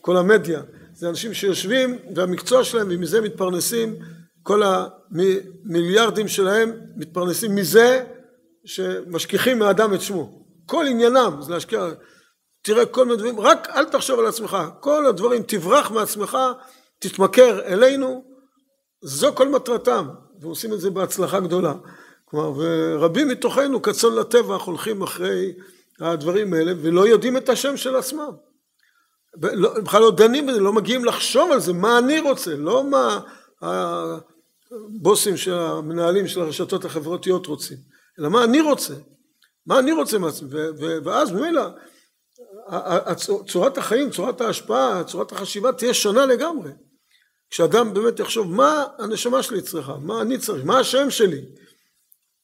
כל 0.00 0.16
המדיה. 0.16 0.62
זה 0.94 1.08
אנשים 1.08 1.34
שיושבים 1.34 1.98
והמקצוע 2.14 2.64
שלהם 2.64 2.88
ומזה 2.90 3.20
מתפרנסים 3.20 3.96
כל 4.42 4.62
המיליארדים 4.62 6.28
שלהם 6.28 6.72
מתפרנסים 6.96 7.54
מזה 7.54 8.04
שמשכיחים 8.64 9.58
מהאדם 9.58 9.94
את 9.94 10.00
שמו. 10.00 10.44
כל 10.66 10.86
עניינם 10.86 11.36
זה 11.40 11.52
להשקיע 11.52 11.88
תראה 12.62 12.86
כל 12.86 13.04
מיני 13.04 13.16
דברים 13.16 13.40
רק 13.40 13.68
אל 13.70 13.84
תחשוב 13.84 14.18
על 14.18 14.26
עצמך. 14.26 14.56
כל 14.80 15.06
הדברים 15.06 15.42
תברח 15.42 15.90
מעצמך 15.90 16.38
תתמכר 16.98 17.60
אלינו 17.64 18.24
זו 19.02 19.34
כל 19.34 19.48
מטרתם 19.48 20.08
ועושים 20.40 20.72
את 20.72 20.80
זה 20.80 20.90
בהצלחה 20.90 21.40
גדולה. 21.40 21.74
כלומר 22.24 22.52
ורבים 22.56 23.28
מתוכנו 23.28 23.82
כצאן 23.82 24.14
לטבח 24.14 24.62
הולכים 24.62 25.02
אחרי 25.02 25.52
הדברים 26.00 26.54
האלה 26.54 26.72
ולא 26.82 27.08
יודעים 27.08 27.36
את 27.36 27.48
השם 27.48 27.76
של 27.76 27.96
עצמם. 27.96 28.30
לא, 29.42 29.80
בכלל 29.80 30.00
לא 30.00 30.10
דנים 30.10 30.46
בזה 30.46 30.60
לא 30.60 30.72
מגיעים 30.72 31.04
לחשוב 31.04 31.50
על 31.52 31.60
זה 31.60 31.72
מה 31.72 31.98
אני 31.98 32.20
רוצה 32.20 32.56
לא 32.56 32.84
מה 32.84 33.20
הבוסים 35.00 35.36
של 35.36 35.54
המנהלים 35.54 36.28
של 36.28 36.40
הרשתות 36.40 36.84
החברתיות 36.84 37.46
רוצים 37.46 37.76
אלא 38.20 38.28
מה 38.28 38.44
אני 38.44 38.60
רוצה 38.60 38.94
מה 39.66 39.78
אני 39.78 39.92
רוצה 39.92 40.18
מעצמי. 40.18 40.48
ואז 41.04 41.32
ממילא 41.32 41.62
צורת 43.46 43.78
החיים 43.78 44.10
צורת 44.10 44.40
ההשפעה 44.40 45.04
צורת 45.04 45.32
החשיבה 45.32 45.72
תהיה 45.72 45.94
שונה 45.94 46.26
לגמרי 46.26 46.70
כשאדם 47.50 47.94
באמת 47.94 48.20
יחשוב 48.20 48.52
מה 48.52 48.84
הנשמה 48.98 49.42
שלי 49.42 49.62
צריכה? 49.62 49.96
מה 49.96 50.22
אני 50.22 50.38
צריך? 50.38 50.64
מה 50.64 50.78
השם 50.78 51.10
שלי? 51.10 51.44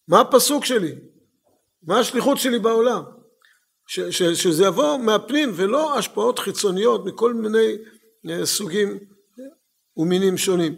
מה 0.08 0.20
הפסוק 0.20 0.64
שלי? 0.64 0.94
מה 1.82 1.99
השליחות 1.99 2.38
שלי 2.38 2.58
בעולם? 2.58 3.02
ש, 3.87 4.00
ש, 4.00 4.23
שזה 4.23 4.64
יבוא 4.64 4.96
מהפנים 4.96 5.50
ולא 5.54 5.99
השפעות 5.99 6.38
חיצוניות 6.38 7.04
מכל 7.04 7.34
מיני 7.34 7.76
אה, 8.30 8.46
סוגים 8.46 8.99
ומינים 9.96 10.37
שונים. 10.37 10.75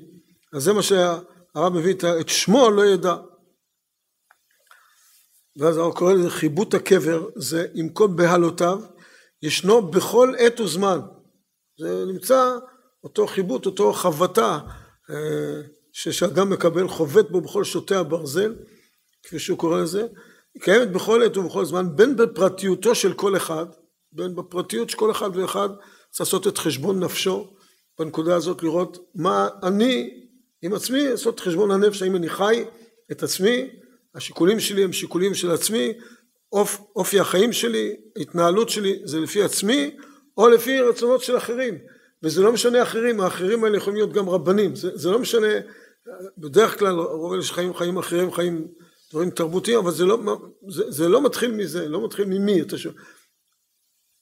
אז 0.52 0.62
זה 0.62 0.73
מה 0.73 0.83
שהרב 0.83 1.73
מביא 1.73 1.95
את 2.21 2.28
שמו 2.28 2.71
לא 2.71 2.87
ידע. 2.87 3.16
ואז 5.56 5.76
הרב 5.76 5.95
קורא 5.95 6.12
לזה 6.12 6.30
חיבוט 6.30 6.75
הקבר 6.75 7.28
זה 7.37 7.66
עם 7.75 7.88
כל 7.88 8.09
בהלותיו 8.16 8.80
ישנו 9.42 9.83
בכל 9.83 10.35
עת 10.38 10.61
וזמן. 10.61 11.00
זה 11.78 12.04
נמצא 12.06 12.59
אותו 13.06 13.26
חיבוט 13.26 13.66
אותו 13.66 13.92
חבטה 13.92 14.58
אה, 15.10 15.60
שאדם 15.92 16.50
מקבל 16.50 16.88
חובט 16.88 17.30
בו 17.30 17.40
בכל 17.40 17.64
שוטי 17.64 17.94
הברזל 17.94 18.54
כפי 19.22 19.38
שהוא 19.38 19.58
קורא 19.58 19.80
לזה 19.80 20.06
היא 20.54 20.62
קיימת 20.62 20.92
בכל 20.92 21.22
עת 21.22 21.36
ובכל 21.36 21.64
זמן 21.64 21.96
בין 21.96 22.16
בפרטיותו 22.16 22.94
של 22.94 23.12
כל 23.12 23.36
אחד 23.36 23.66
בין 24.12 24.34
בפרטיות 24.34 24.90
של 24.90 24.96
כל 24.96 25.10
אחד 25.10 25.36
ואחד 25.36 25.68
צריך 26.10 26.20
לעשות 26.20 26.46
את 26.46 26.58
חשבון 26.58 27.00
נפשו 27.00 27.50
בנקודה 27.98 28.36
הזאת 28.36 28.62
לראות 28.62 29.10
מה 29.14 29.48
אני 29.62 30.10
עם 30.62 30.75
עצמי 30.75 31.08
לעשות 31.08 31.40
חשבון 31.40 31.70
הנפש 31.70 32.02
האם 32.02 32.16
אני 32.16 32.28
חי 32.28 32.64
את 33.12 33.22
עצמי 33.22 33.70
השיקולים 34.14 34.60
שלי 34.60 34.84
הם 34.84 34.92
שיקולים 34.92 35.34
של 35.34 35.50
עצמי 35.50 35.92
אופ, 36.52 36.80
אופי 36.96 37.20
החיים 37.20 37.52
שלי 37.52 37.96
התנהלות 38.16 38.68
שלי 38.68 39.00
זה 39.04 39.20
לפי 39.20 39.42
עצמי 39.42 39.96
או 40.36 40.48
לפי 40.48 40.80
רצונות 40.80 41.22
של 41.22 41.36
אחרים 41.36 41.78
וזה 42.26 42.42
לא 42.42 42.52
משנה 42.52 42.83
אחרים 42.83 43.21
האחרים 43.21 43.64
האלה 43.64 43.76
יכולים 43.76 43.97
להיות 43.97 44.12
גם 44.12 44.28
רבנים. 44.28 44.76
זה, 44.76 44.97
זה 44.97 45.11
לא 45.11 45.18
משנה 45.18 45.47
בדרך 46.38 46.78
כלל 46.78 46.95
רוב 47.00 47.33
אלה 47.33 47.42
שחיים 47.42 47.75
חיים 47.75 47.99
אחרים 47.99 48.33
חיים 48.33 48.68
דברים 49.11 49.30
תרבותיים 49.30 49.78
אבל 49.78 49.90
זה 49.90 50.04
לא, 50.04 50.18
זה, 50.68 50.90
זה 50.90 51.09
לא 51.09 51.23
מתחיל 51.23 51.50
מזה 51.50 51.88
לא 51.88 52.04
מתחיל 52.04 52.25
ממי 52.25 52.62
אתה 52.62 52.78
שואל. 52.78 52.95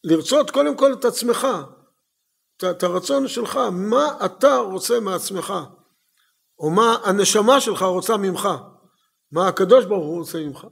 לרצות 0.04 0.50
קודם 0.50 0.76
כל 0.76 0.92
את 0.92 1.04
עצמך 1.04 1.46
את, 2.56 2.64
את 2.64 2.82
הרצון 2.82 3.28
שלך 3.28 3.56
מה 3.72 4.16
אתה 4.24 4.56
רוצה 4.56 5.00
מעצמך 5.00 5.54
או 6.58 6.70
מה 6.70 6.96
הנשמה 7.04 7.60
שלך 7.60 7.82
רוצה 7.82 8.16
ממך 8.16 8.48
מה 9.32 9.48
הקדוש 9.48 9.84
ברוך 9.84 10.06
הוא 10.06 10.18
רוצה 10.18 10.38
ממך. 10.38 10.66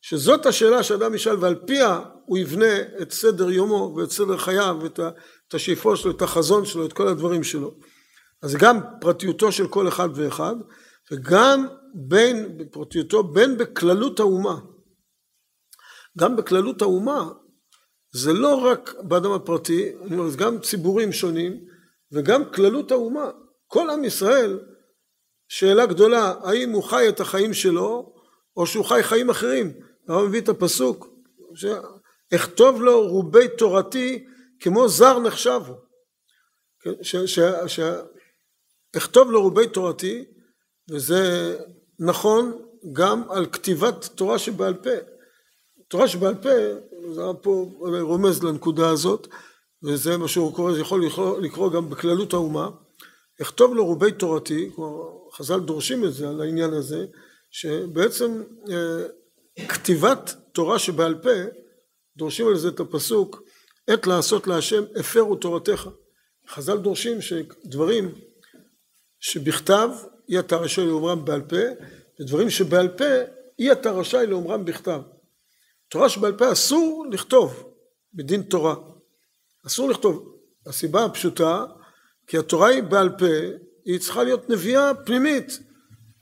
שזאת 0.00 0.46
השאלה 0.46 0.82
שאדם 0.82 1.14
ישאל 1.14 1.36
ועל 1.40 1.54
פיה 1.66 2.00
הוא 2.26 2.38
יבנה 2.38 2.80
את 3.02 3.12
סדר 3.12 3.50
יומו 3.50 3.94
ואת 3.96 4.10
סדר 4.10 4.36
חייו 4.36 4.76
ואת 4.82 5.00
השאיפות 5.54 5.98
שלו 5.98 6.10
את 6.10 6.22
החזון 6.22 6.64
שלו 6.64 6.86
את 6.86 6.92
כל 6.92 7.08
הדברים 7.08 7.44
שלו 7.44 7.74
אז 8.42 8.56
גם 8.56 8.80
פרטיותו 9.00 9.52
של 9.52 9.68
כל 9.68 9.88
אחד 9.88 10.08
ואחד 10.14 10.56
וגם 11.12 11.66
בין 11.94 12.58
בפרטיותו 12.58 13.22
בין 13.22 13.56
בכללות 13.56 14.20
האומה 14.20 14.60
גם 16.18 16.36
בכללות 16.36 16.82
האומה 16.82 17.30
זה 18.12 18.32
לא 18.32 18.54
רק 18.54 18.94
באדם 19.02 19.32
הפרטי, 19.32 19.92
אני 20.02 20.16
אומר, 20.16 20.28
זה 20.28 20.36
גם 20.36 20.60
ציבורים 20.60 21.12
שונים 21.12 21.64
וגם 22.12 22.52
כללות 22.52 22.90
האומה. 22.90 23.30
כל 23.66 23.90
עם 23.90 24.04
ישראל, 24.04 24.60
שאלה 25.48 25.86
גדולה, 25.86 26.34
האם 26.42 26.70
הוא 26.70 26.82
חי 26.82 27.08
את 27.08 27.20
החיים 27.20 27.54
שלו 27.54 28.14
או 28.56 28.66
שהוא 28.66 28.84
חי 28.84 29.02
חיים 29.02 29.30
אחרים. 29.30 29.72
הרב 30.08 30.28
מביא 30.28 30.40
את 30.40 30.48
הפסוק, 30.48 31.08
אכתוב 32.34 32.82
לו 32.82 33.08
רובי 33.08 33.48
תורתי 33.58 34.24
כמו 34.62 34.88
זר 34.88 35.18
נחשבו. 35.18 35.74
אכתוב 38.96 39.30
לו 39.30 39.42
רובי 39.42 39.68
תורתי, 39.68 40.24
וזה 40.90 41.56
נכון 41.98 42.62
גם 42.92 43.30
על 43.30 43.46
כתיבת 43.46 44.08
תורה 44.14 44.38
שבעל 44.38 44.74
פה. 44.74 44.90
תורה 45.88 46.08
שבעל 46.08 46.34
פה, 46.34 46.48
זה 47.14 47.22
פה 47.42 47.70
רומז 48.00 48.42
לנקודה 48.42 48.90
הזאת, 48.90 49.28
וזה 49.82 50.16
מה 50.16 50.28
שהוא 50.28 50.54
קורא, 50.54 50.72
זה 50.72 50.80
יכול 50.80 51.06
לקרוא, 51.06 51.40
לקרוא 51.40 51.72
גם 51.72 51.90
בכללות 51.90 52.32
האומה. 52.32 52.68
אכתוב 53.42 53.74
לו 53.74 53.84
רובי 53.86 54.12
תורתי, 54.12 54.70
כלומר 54.74 55.08
חז"ל 55.32 55.60
דורשים 55.60 56.04
את 56.04 56.14
זה 56.14 56.28
על 56.28 56.40
העניין 56.40 56.72
הזה, 56.72 57.06
שבעצם 57.50 58.42
אה, 58.70 59.06
כתיבת 59.68 60.34
תורה 60.52 60.78
שבעל 60.78 61.14
פה, 61.22 61.30
דורשים 62.16 62.48
על 62.48 62.56
זה 62.56 62.68
את 62.68 62.80
הפסוק, 62.80 63.42
עת 63.86 64.06
לעשות 64.06 64.46
להשם 64.46 64.82
הפרו 64.96 65.36
תורתך. 65.36 65.88
חז"ל 66.48 66.78
דורשים 66.78 67.18
שדברים 67.20 68.14
שבכתב 69.20 69.88
אי 70.28 70.38
אתה 70.38 70.56
רשאי 70.56 70.86
לאומרם 70.86 71.24
בעל 71.24 71.40
פה, 71.40 71.56
ודברים 72.20 72.50
שבעל 72.50 72.88
פה 72.88 73.04
אי 73.58 73.72
אתה 73.72 73.90
רשאי 73.90 74.26
לאומרם 74.26 74.64
בכתב. 74.64 75.00
תורה 75.88 76.08
שבעל 76.08 76.32
פה 76.32 76.52
אסור 76.52 77.06
לכתוב 77.10 77.72
בדין 78.14 78.42
תורה. 78.42 78.74
אסור 79.66 79.90
לכתוב. 79.90 80.36
הסיבה 80.66 81.04
הפשוטה, 81.04 81.64
כי 82.26 82.38
התורה 82.38 82.68
היא 82.68 82.82
בעל 82.82 83.08
פה, 83.18 83.26
היא 83.84 84.00
צריכה 84.00 84.22
להיות 84.22 84.50
נביאה 84.50 84.94
פנימית. 84.94 85.58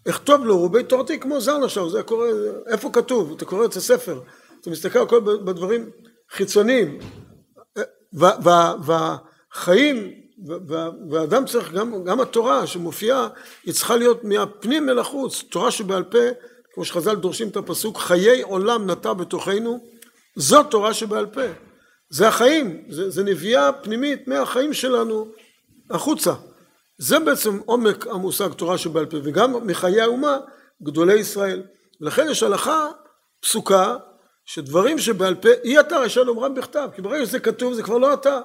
אכתוב 0.08 0.44
לו 0.44 0.58
רובי 0.58 0.84
תורתי 0.84 1.20
כמו 1.20 1.40
זר 1.40 1.64
עכשיו, 1.64 1.90
זה 1.90 2.02
קורה, 2.02 2.28
איפה 2.66 2.90
כתוב? 2.92 3.32
אתה 3.32 3.44
קורא 3.44 3.64
את 3.64 3.76
הספר, 3.76 4.20
אתה 4.60 4.70
מסתכל 4.70 4.98
על 4.98 5.08
כל 5.08 5.20
בדברים 5.20 5.90
חיצוניים, 6.30 6.98
והחיים, 8.82 10.10
והאדם 11.10 11.46
צריך, 11.46 11.72
גם, 11.72 12.04
גם 12.04 12.20
התורה 12.20 12.66
שמופיעה, 12.66 13.28
היא 13.64 13.74
צריכה 13.74 13.96
להיות 13.96 14.24
מהפנים 14.24 14.88
אל 14.88 14.98
החוץ, 14.98 15.44
תורה 15.50 15.70
שבעל 15.70 16.02
פה, 16.02 16.18
כמו 16.74 16.84
שחז"ל 16.84 17.16
דורשים 17.16 17.48
את 17.48 17.56
הפסוק, 17.56 17.98
חיי 17.98 18.42
עולם 18.42 18.90
נטע 18.90 19.12
בתוכנו, 19.12 19.80
זו 20.36 20.62
תורה 20.62 20.94
שבעל 20.94 21.26
פה, 21.26 21.40
זה 22.10 22.28
החיים, 22.28 22.84
זה, 22.88 23.10
זה 23.10 23.24
נביאה 23.24 23.72
פנימית 23.72 24.28
מהחיים 24.28 24.74
שלנו 24.74 25.26
החוצה. 25.90 26.32
זה 26.98 27.18
בעצם 27.18 27.58
עומק 27.66 28.06
המושג 28.06 28.52
תורה 28.52 28.78
שבעל 28.78 29.06
פה, 29.06 29.16
וגם 29.24 29.66
מחיי 29.66 30.00
האומה 30.00 30.38
גדולי 30.82 31.14
ישראל. 31.14 31.62
ולכן 32.00 32.26
יש 32.30 32.42
הלכה 32.42 32.88
פסוקה 33.40 33.96
שדברים 34.52 34.98
שבעל 34.98 35.34
פה 35.34 35.48
אי 35.64 35.80
אתה 35.80 35.98
רשאי 35.98 36.24
לומרם 36.24 36.54
בכתב, 36.54 36.88
כי 36.94 37.02
ברגע 37.02 37.26
שזה 37.26 37.40
כתוב 37.40 37.74
זה 37.74 37.82
כבר 37.82 37.98
לא 37.98 38.14
אתה, 38.14 38.40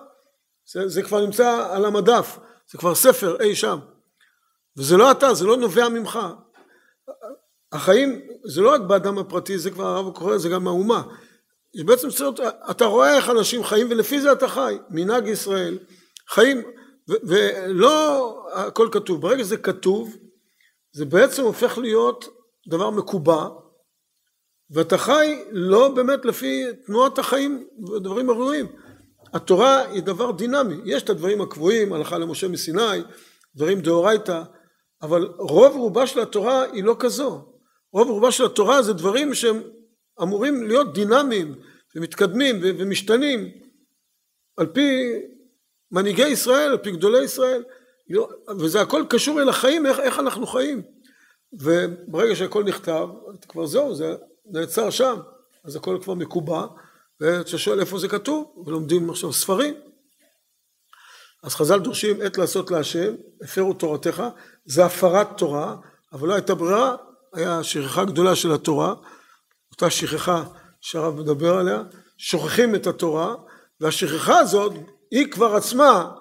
זה, 0.71 0.88
זה 0.88 1.01
כבר 1.01 1.25
נמצא 1.25 1.67
על 1.71 1.85
המדף, 1.85 2.38
זה 2.71 2.77
כבר 2.77 2.95
ספר 2.95 3.41
אי 3.41 3.55
שם, 3.55 3.79
וזה 4.77 4.97
לא 4.97 5.12
אתה, 5.12 5.33
זה 5.33 5.45
לא 5.45 5.57
נובע 5.57 5.89
ממך. 5.89 6.19
החיים 7.71 8.21
זה 8.43 8.62
לא 8.62 8.71
רק 8.71 8.81
באדם 8.81 9.17
הפרטי, 9.17 9.57
זה 9.57 9.71
כבר 9.71 9.85
הרב 9.85 10.13
קורא 10.13 10.35
לזה 10.35 10.50
גם 10.50 10.67
האומה. 10.67 11.03
בעצם 11.85 12.09
צריך, 12.09 12.29
אתה 12.71 12.85
רואה 12.85 13.15
איך 13.15 13.29
אנשים 13.29 13.63
חיים 13.63 13.88
ולפי 13.89 14.21
זה 14.21 14.32
אתה 14.32 14.47
חי, 14.47 14.77
מנהג 14.89 15.27
ישראל, 15.27 15.77
חיים 16.30 16.63
ולא 17.08 18.47
הכל 18.53 18.89
כתוב, 18.91 19.21
ברגע 19.21 19.43
שזה 19.43 19.58
כתוב 19.58 20.15
זה 20.91 21.06
בעצם 21.06 21.43
הופך 21.43 21.77
להיות 21.77 22.25
דבר 22.67 22.89
מקובע 22.89 23.47
ואתה 24.71 24.97
חי 24.97 25.43
לא 25.51 25.88
באמת 25.88 26.25
לפי 26.25 26.63
תנועת 26.86 27.19
החיים 27.19 27.67
ודברים 27.95 28.30
הראויים. 28.30 28.65
התורה 29.34 29.86
היא 29.86 30.04
דבר 30.04 30.32
דינמי, 30.32 30.75
יש 30.86 31.04
את 31.04 31.10
הדברים 31.10 31.41
הקבועים, 31.41 31.93
הלכה 31.93 32.17
למשה 32.17 32.47
מסיני, 32.47 33.01
דברים 33.56 33.82
דאורייתא, 33.82 34.43
אבל 35.01 35.25
רוב 35.39 35.75
רובה 35.75 36.08
של 36.08 36.19
התורה 36.19 36.63
היא 36.71 36.84
לא 36.84 36.95
כזו. 36.99 37.45
רוב 37.93 38.10
רובה 38.10 38.32
של 38.32 38.45
התורה 38.45 38.82
זה 38.82 38.93
דברים 38.93 39.34
שהם 39.34 39.62
אמורים 40.21 40.63
להיות 40.67 40.93
דינמיים 40.93 41.56
ומתקדמים 41.95 42.60
ומשתנים 42.62 43.51
על 44.58 44.65
פי 44.65 45.13
מנהיגי 45.91 46.28
ישראל, 46.28 46.71
על 46.71 46.78
פי 46.78 46.91
גדולי 46.91 47.23
ישראל, 47.23 47.63
וזה 48.60 48.82
הכל 48.82 49.04
קשור 49.10 49.41
אל 49.41 49.49
החיים, 49.49 49.86
איך, 49.86 49.99
איך 49.99 50.19
אנחנו 50.19 50.47
חיים. 50.47 50.82
וברגע 51.54 52.36
שהכל 52.36 52.63
נכתב, 52.63 53.08
כבר 53.47 53.65
זהו, 53.65 53.95
זה 53.95 54.15
נעצר 54.45 54.89
שם, 54.89 55.19
אז 55.63 55.75
הכל 55.75 55.97
כבר 56.03 56.13
מקובע, 56.13 56.65
ואתה 57.19 57.58
שואל 57.58 57.79
איפה 57.79 57.99
זה 57.99 58.08
כתוב, 58.08 58.63
ולומדים 58.65 59.10
עכשיו 59.10 59.34
ספרים. 59.34 59.73
אז 61.43 61.55
חז"ל 61.55 61.79
דורשים 61.79 62.21
עת 62.21 62.38
לעשות 62.38 62.71
להשם, 62.71 63.15
הפרו 63.41 63.73
תורתך, 63.73 64.23
זה 64.65 64.86
הפרת 64.86 65.38
תורה, 65.38 65.75
אבל 66.13 66.27
לא 66.27 66.34
הייתה 66.34 66.55
ברירה, 66.55 66.95
היה 67.34 67.63
שכחה 67.63 68.05
גדולה 68.05 68.36
של 68.36 68.51
התורה, 68.51 68.93
אותה 69.71 69.89
שכחה 69.89 70.43
שהרב 70.81 71.19
מדבר 71.19 71.55
עליה, 71.55 71.84
שוכחים 72.17 72.75
את 72.75 72.88
התורה, 72.88 73.36
והשכחה 73.79 74.39
הזאת 74.39 74.73
היא 75.12 75.31
כבר 75.31 75.55
עצמה, 75.55 76.12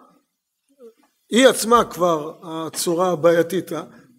היא 1.30 1.48
עצמה 1.48 1.84
כבר 1.84 2.34
הצורה 2.42 3.10
הבעייתית, 3.10 3.70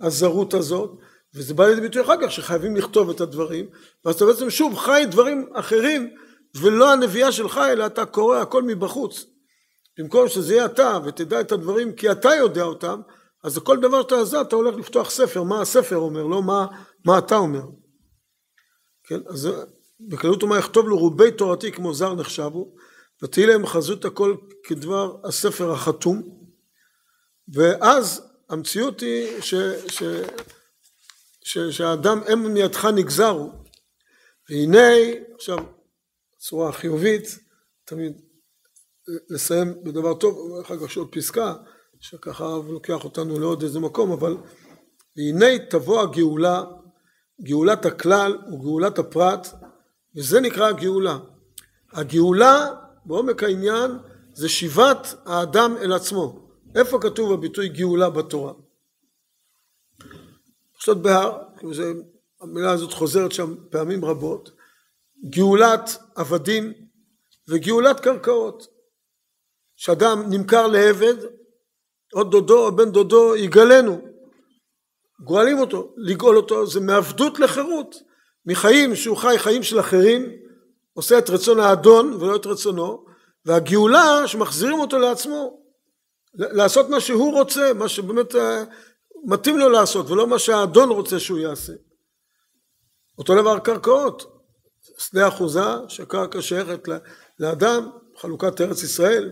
הזרות 0.01 0.53
הזאת, 0.53 0.99
וזה 1.35 1.53
בא 1.53 1.67
לידי 1.67 1.81
ביטוי 1.81 2.01
אחר 2.01 2.13
כך 2.21 2.31
שחייבים 2.31 2.75
לכתוב 2.75 3.09
את 3.09 3.21
הדברים, 3.21 3.65
ואז 4.05 4.15
אתה 4.15 4.25
בעצם 4.25 4.49
שוב 4.49 4.77
חי 4.77 5.03
דברים 5.11 5.49
אחרים, 5.53 6.15
ולא 6.61 6.93
הנביאה 6.93 7.31
שלך, 7.31 7.57
אלא 7.71 7.85
אתה 7.85 8.05
קורא 8.05 8.37
הכל 8.37 8.63
מבחוץ. 8.63 9.25
במקום 9.97 10.27
שזה 10.27 10.53
יהיה 10.53 10.65
אתה 10.65 10.97
ותדע 11.05 11.41
את 11.41 11.51
הדברים 11.51 11.93
כי 11.93 12.11
אתה 12.11 12.29
יודע 12.29 12.63
אותם, 12.63 13.01
אז 13.43 13.57
כל 13.57 13.77
דבר 13.77 14.01
שאתה 14.01 14.15
עזה 14.15 14.41
אתה 14.41 14.55
הולך 14.55 14.75
לפתוח 14.75 15.09
ספר, 15.09 15.43
מה 15.43 15.61
הספר 15.61 15.97
אומר, 15.97 16.23
לא 16.23 16.43
מה, 16.43 16.65
מה 17.05 17.17
אתה 17.17 17.35
אומר. 17.35 17.61
כן, 19.03 19.19
אז 19.27 19.49
בקלות 19.99 20.41
הוא 20.41 20.49
מה 20.49 20.57
יכתוב 20.57 20.89
לו 20.89 20.97
רובי 20.97 21.31
תורתי 21.31 21.71
כמו 21.71 21.93
זר 21.93 22.13
נחשבו, 22.13 22.75
ותהי 23.23 23.45
להם 23.45 23.65
חזות 23.65 24.05
הכל 24.05 24.35
כדבר 24.63 25.15
הספר 25.23 25.71
החתום, 25.71 26.21
ואז 27.53 28.31
המציאות 28.49 28.99
היא 28.99 29.41
ש, 29.41 29.55
ש, 29.87 30.03
שהאדם 31.45 32.19
הם 32.27 32.53
מידך 32.53 32.85
נגזרו, 32.85 33.51
והנה 34.49 34.89
עכשיו 35.35 35.57
צורה 36.37 36.71
חיובית 36.71 37.39
תמיד 37.85 38.21
לסיים 39.29 39.83
בדבר 39.83 40.13
טוב, 40.13 40.59
אחר 40.61 40.77
כך 40.77 40.83
יש 40.83 40.97
עוד 40.97 41.07
פסקה 41.11 41.53
שככה 41.99 42.57
לוקח 42.69 43.03
אותנו 43.03 43.39
לעוד 43.39 43.63
איזה 43.63 43.79
מקום, 43.79 44.11
אבל 44.11 44.37
והנה 45.17 45.59
תבוא 45.69 46.01
הגאולה, 46.01 46.63
גאולת 47.41 47.85
הכלל 47.85 48.37
וגאולת 48.53 48.99
הפרט, 48.99 49.47
וזה 50.15 50.41
נקרא 50.41 50.67
הגאולה. 50.67 51.17
הגאולה 51.93 52.71
בעומק 53.05 53.43
העניין 53.43 53.91
זה 54.33 54.49
שיבת 54.49 55.15
האדם 55.25 55.75
אל 55.81 55.93
עצמו. 55.93 56.49
איפה 56.75 56.99
כתוב 57.01 57.31
הביטוי 57.31 57.69
גאולה 57.69 58.09
בתורה? 58.09 58.53
פשוט 60.85 60.97
בהר, 60.97 61.37
המילה 62.41 62.71
הזאת 62.71 62.93
חוזרת 62.93 63.31
שם 63.31 63.55
פעמים 63.69 64.05
רבות, 64.05 64.51
גאולת 65.29 65.97
עבדים 66.15 66.73
וגאולת 67.47 67.99
קרקעות. 67.99 68.67
שאדם 69.75 70.23
נמכר 70.29 70.67
לעבד, 70.67 71.15
או 72.13 72.23
דודו 72.23 72.65
או 72.65 72.75
בן 72.75 72.91
דודו 72.91 73.35
יגלנו. 73.35 74.01
גואלים 75.23 75.59
אותו, 75.59 75.93
לגאול 75.97 76.37
אותו 76.37 76.67
זה 76.67 76.79
מעבדות 76.79 77.39
לחירות, 77.39 77.95
מחיים 78.45 78.95
שהוא 78.95 79.17
חי 79.17 79.35
חיים 79.37 79.63
של 79.63 79.79
אחרים, 79.79 80.31
עושה 80.93 81.17
את 81.17 81.29
רצון 81.29 81.59
האדון 81.59 82.13
ולא 82.13 82.35
את 82.35 82.45
רצונו, 82.45 83.05
והגאולה 83.45 84.27
שמחזירים 84.27 84.79
אותו 84.79 84.97
לעצמו, 84.97 85.59
לעשות 86.33 86.89
מה 86.89 86.99
שהוא 86.99 87.33
רוצה, 87.33 87.73
מה 87.73 87.89
שבאמת 87.89 88.35
אה, 88.35 88.63
מתאים 89.25 89.57
לו 89.57 89.69
לעשות, 89.69 90.09
ולא 90.09 90.27
מה 90.27 90.39
שהאדון 90.39 90.89
רוצה 90.89 91.19
שהוא 91.19 91.39
יעשה. 91.39 91.73
אותו 93.17 93.41
דבר 93.41 93.59
קרקעות, 93.59 94.35
שדה 94.97 95.27
אחוזה 95.27 95.61
שהקרקע 95.87 96.41
שייכת 96.41 96.87
לאדם, 97.39 97.89
חלוקת 98.17 98.61
ארץ 98.61 98.83
ישראל, 98.83 99.31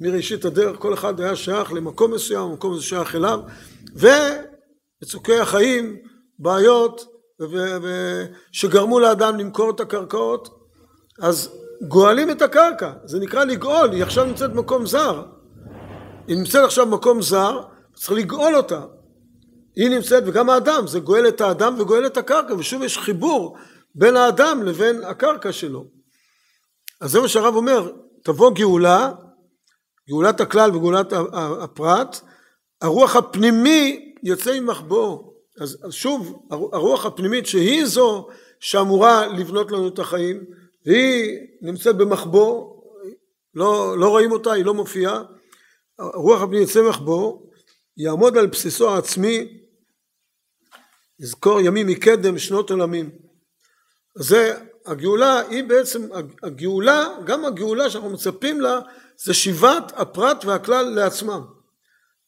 מראשית 0.00 0.44
הדרך 0.44 0.78
כל 0.78 0.94
אחד 0.94 1.20
היה 1.20 1.36
שייך 1.36 1.72
למקום 1.72 2.14
מסוים, 2.14 2.50
המקום 2.50 2.72
הזה 2.72 2.82
שייך 2.82 3.14
אליו, 3.14 3.40
ובצוקי 3.92 5.38
החיים, 5.38 5.96
בעיות, 6.38 7.04
שגרמו 8.52 9.00
לאדם 9.00 9.36
למכור 9.36 9.70
את 9.70 9.80
הקרקעות, 9.80 10.48
אז 11.22 11.50
גואלים 11.88 12.30
את 12.30 12.42
הקרקע, 12.42 12.92
זה 13.04 13.18
נקרא 13.18 13.44
לגאול, 13.44 13.90
היא 13.90 14.02
עכשיו 14.02 14.24
נמצאת 14.24 14.52
במקום 14.52 14.86
זר. 14.86 15.24
היא 16.26 16.36
נמצאת 16.36 16.64
עכשיו 16.64 16.86
במקום 16.86 17.22
זר, 17.22 17.60
צריך 17.94 18.12
לגאול 18.12 18.56
אותה. 18.56 18.84
היא 19.78 19.88
נמצאת, 19.88 20.22
וגם 20.26 20.50
האדם, 20.50 20.86
זה 20.86 21.00
גואל 21.00 21.28
את 21.28 21.40
האדם 21.40 21.74
וגואל 21.78 22.06
את 22.06 22.16
הקרקע, 22.16 22.54
ושוב 22.54 22.82
יש 22.82 22.98
חיבור 22.98 23.56
בין 23.94 24.16
האדם 24.16 24.62
לבין 24.62 25.04
הקרקע 25.04 25.52
שלו. 25.52 25.84
אז 27.00 27.10
זה 27.10 27.20
מה 27.20 27.28
שהרב 27.28 27.54
אומר, 27.54 27.92
תבוא 28.24 28.50
גאולה, 28.54 29.12
גאולת 30.08 30.40
הכלל 30.40 30.76
וגאולת 30.76 31.12
הפרט, 31.60 32.20
הרוח 32.80 33.16
הפנימי 33.16 34.14
יוצא 34.22 34.60
ממחבואו. 34.60 35.32
אז, 35.60 35.78
שוב, 35.90 36.46
הרוח 36.50 37.06
הפנימית 37.06 37.46
שהיא 37.46 37.86
זו 37.86 38.28
שאמורה 38.60 39.26
לבנות 39.26 39.72
לנו 39.72 39.88
את 39.88 39.98
החיים, 39.98 40.44
והיא 40.86 41.38
נמצאת 41.62 41.96
במחבוא, 41.96 42.80
לא, 43.54 43.98
לא 43.98 44.08
רואים 44.08 44.32
אותה, 44.32 44.52
היא 44.52 44.64
לא 44.64 44.74
מופיעה, 44.74 45.22
הרוח 45.98 46.42
הפנימית 46.42 46.68
יוצא 46.68 46.82
ממחבוא, 46.82 47.38
יעמוד 47.96 48.38
על 48.38 48.46
בסיסו 48.46 48.90
העצמי, 48.90 49.57
יזכור 51.20 51.60
ימים 51.60 51.86
מקדם 51.86 52.38
שנות 52.38 52.70
עולמים. 52.70 53.10
זה 54.14 54.54
הגאולה 54.86 55.40
היא 55.40 55.64
בעצם 55.64 56.08
הגאולה 56.42 57.08
גם 57.24 57.44
הגאולה 57.44 57.90
שאנחנו 57.90 58.10
מצפים 58.10 58.60
לה 58.60 58.80
זה 59.24 59.34
שיבת 59.34 59.92
הפרט 59.96 60.44
והכלל 60.44 60.86
לעצמם. 60.86 61.40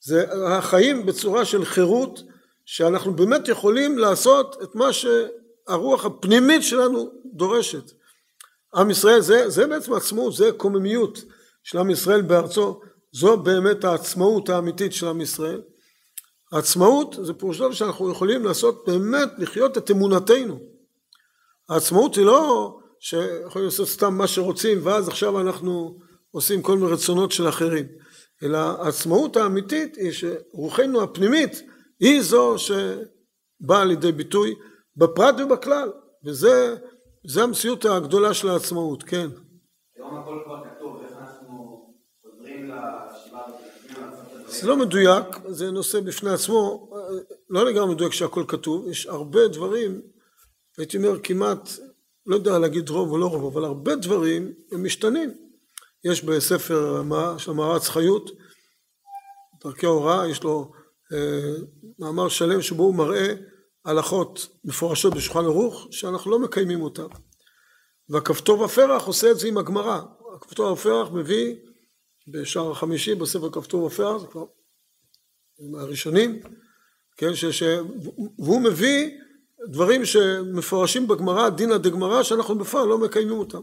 זה 0.01 0.25
החיים 0.47 1.07
בצורה 1.07 1.45
של 1.45 1.65
חירות 1.65 2.23
שאנחנו 2.65 3.15
באמת 3.15 3.49
יכולים 3.49 3.99
לעשות 3.99 4.63
את 4.63 4.75
מה 4.75 4.89
שהרוח 4.93 6.05
הפנימית 6.05 6.63
שלנו 6.63 7.11
דורשת. 7.35 7.91
עם 8.75 8.91
ישראל 8.91 9.21
זה, 9.21 9.49
זה 9.49 9.67
בעצם 9.67 9.93
עצמאות 9.93 10.35
זה 10.35 10.53
קוממיות 10.57 11.19
של 11.63 11.79
עם 11.79 11.91
ישראל 11.91 12.23
בארצו. 12.23 12.81
זו 13.13 13.37
באמת 13.37 13.85
העצמאות 13.85 14.49
האמיתית 14.49 14.93
של 14.93 15.07
עם 15.07 15.21
ישראל 15.21 15.63
העצמאות 16.53 17.17
זה 17.23 17.35
פירושו 17.35 17.73
שאנחנו 17.73 18.11
יכולים 18.11 18.45
לעשות 18.45 18.85
באמת 18.87 19.29
לחיות 19.39 19.79
את 19.79 19.91
אמונתנו. 19.91 20.59
העצמאות 21.69 22.15
היא 22.15 22.25
לא 22.25 22.77
שיכולים 23.01 23.65
לעשות 23.65 23.89
סתם 23.89 24.15
מה 24.15 24.27
שרוצים 24.27 24.79
ואז 24.83 25.09
עכשיו 25.09 25.41
אנחנו 25.41 25.99
עושים 26.31 26.63
כל 26.63 26.77
מיני 26.79 26.93
רצונות 26.93 27.33
של 27.33 27.49
אחרים. 27.49 27.87
אלא 28.43 28.59
העצמאות 28.59 29.37
האמיתית 29.37 29.97
היא 29.97 30.13
שרוחנו 30.13 31.03
הפנימית 31.03 31.63
היא 32.01 32.23
זו 32.23 32.57
שבאה 32.59 33.85
לידי 33.85 34.13
ביטוי 34.13 34.55
בפרט 34.97 35.35
ובכלל. 35.39 35.91
וזה 36.25 36.77
זה 37.27 37.43
המציאות 37.43 37.85
הגדולה 37.85 38.35
של 38.35 38.49
העצמאות, 38.49 39.03
כן. 39.03 39.29
היום 39.97 40.19
הכל 40.19 40.39
כבר 40.45 40.65
כתוב, 40.65 41.03
איך 41.03 41.13
אנחנו 41.19 41.87
חוזרים 42.23 42.71
לשיבה 42.71 43.41
זה 44.51 44.67
לא 44.67 44.77
מדויק, 44.77 45.25
זה 45.49 45.71
נושא 45.71 46.01
בפני 46.01 46.31
עצמו, 46.31 46.91
לא 47.51 47.67
לגמרי 47.67 47.95
מדויק 47.95 48.13
שהכל 48.13 48.45
כתוב, 48.49 48.89
יש 48.89 49.07
הרבה 49.07 49.49
דברים 49.49 50.01
הייתי 50.79 50.97
אומר 50.97 51.21
כמעט, 51.23 51.71
לא 52.27 52.35
יודע 52.37 52.59
להגיד 52.59 52.89
רוב 52.89 53.11
או 53.11 53.19
לא 53.19 53.27
רוב, 53.27 53.57
אבל 53.57 53.65
הרבה 53.65 53.97
דברים 53.97 54.53
הם 54.73 54.85
משתנים. 54.85 55.35
יש 56.05 56.25
בספר 56.25 57.03
של 57.39 57.51
המערץ 57.51 57.89
חיות, 57.89 58.31
דרכי 59.65 59.87
ההוראה, 59.87 60.29
יש 60.29 60.43
לו 60.43 60.73
אה, 61.13 61.55
מאמר 61.99 62.29
שלם 62.29 62.63
שבו 62.63 62.83
הוא 62.83 62.95
מראה 62.95 63.35
הלכות 63.85 64.49
מפורשות 64.65 65.15
בשולחן 65.15 65.45
ערוך 65.45 65.87
שאנחנו 65.91 66.31
לא 66.31 66.39
מקיימים 66.39 66.83
אותן. 66.83 67.07
והכפתור 68.09 68.61
ופרח 68.61 69.07
עושה 69.07 69.31
את 69.31 69.39
זה 69.39 69.49
עם 69.49 69.59
הגמרא. 69.59 70.01
הכפתור 70.35 70.73
ופרח 70.73 71.09
מביא 71.13 71.57
בשער 72.29 72.71
החמישי 72.71 73.15
בספר 73.15 73.51
כפתור 73.51 73.83
ופרח, 73.83 74.21
זה 74.21 74.27
כבר 74.27 74.45
מהראשונים, 75.61 76.41
כן, 77.17 77.35
ש, 77.35 77.45
ש, 77.45 77.63
והוא 78.39 78.61
מביא 78.61 79.11
דברים 79.69 80.05
שמפורשים 80.05 81.09
בגמרא, 81.09 81.49
דינא 81.49 81.77
דגמרא, 81.77 82.23
שאנחנו 82.23 82.59
בפועל 82.59 82.89
לא 82.89 82.99
מקיימים 82.99 83.39
אותם. 83.39 83.61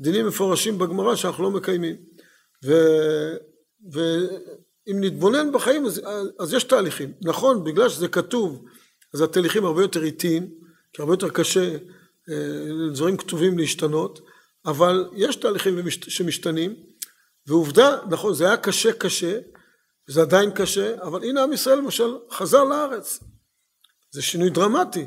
דינים 0.00 0.26
מפורשים 0.26 0.78
בגמרא 0.78 1.14
שאנחנו 1.16 1.44
לא 1.44 1.50
מקיימים. 1.50 1.96
ו, 2.64 2.72
ואם 3.92 5.00
נתבונן 5.00 5.52
בחיים 5.52 5.86
אז, 5.86 6.02
אז 6.38 6.54
יש 6.54 6.64
תהליכים. 6.64 7.12
נכון, 7.22 7.64
בגלל 7.64 7.88
שזה 7.88 8.08
כתוב, 8.08 8.64
אז 9.14 9.20
התהליכים 9.20 9.64
הרבה 9.64 9.82
יותר 9.82 10.04
איטיים, 10.04 10.50
כי 10.92 11.02
הרבה 11.02 11.12
יותר 11.12 11.28
קשה 11.28 11.76
אה, 12.30 13.16
כתובים 13.18 13.58
להשתנות, 13.58 14.20
אבל 14.66 15.08
יש 15.16 15.36
תהליכים 15.36 15.90
שמשתנים, 15.90 16.74
ועובדה, 17.46 17.96
נכון, 18.10 18.34
זה 18.34 18.46
היה 18.46 18.56
קשה 18.56 18.92
קשה, 18.92 19.38
זה 20.08 20.22
עדיין 20.22 20.50
קשה, 20.50 21.02
אבל 21.02 21.24
הנה 21.24 21.42
עם 21.42 21.52
ישראל 21.52 21.78
למשל 21.78 22.16
חזר 22.30 22.64
לארץ. 22.64 23.20
זה 24.12 24.22
שינוי 24.22 24.50
דרמטי. 24.50 25.06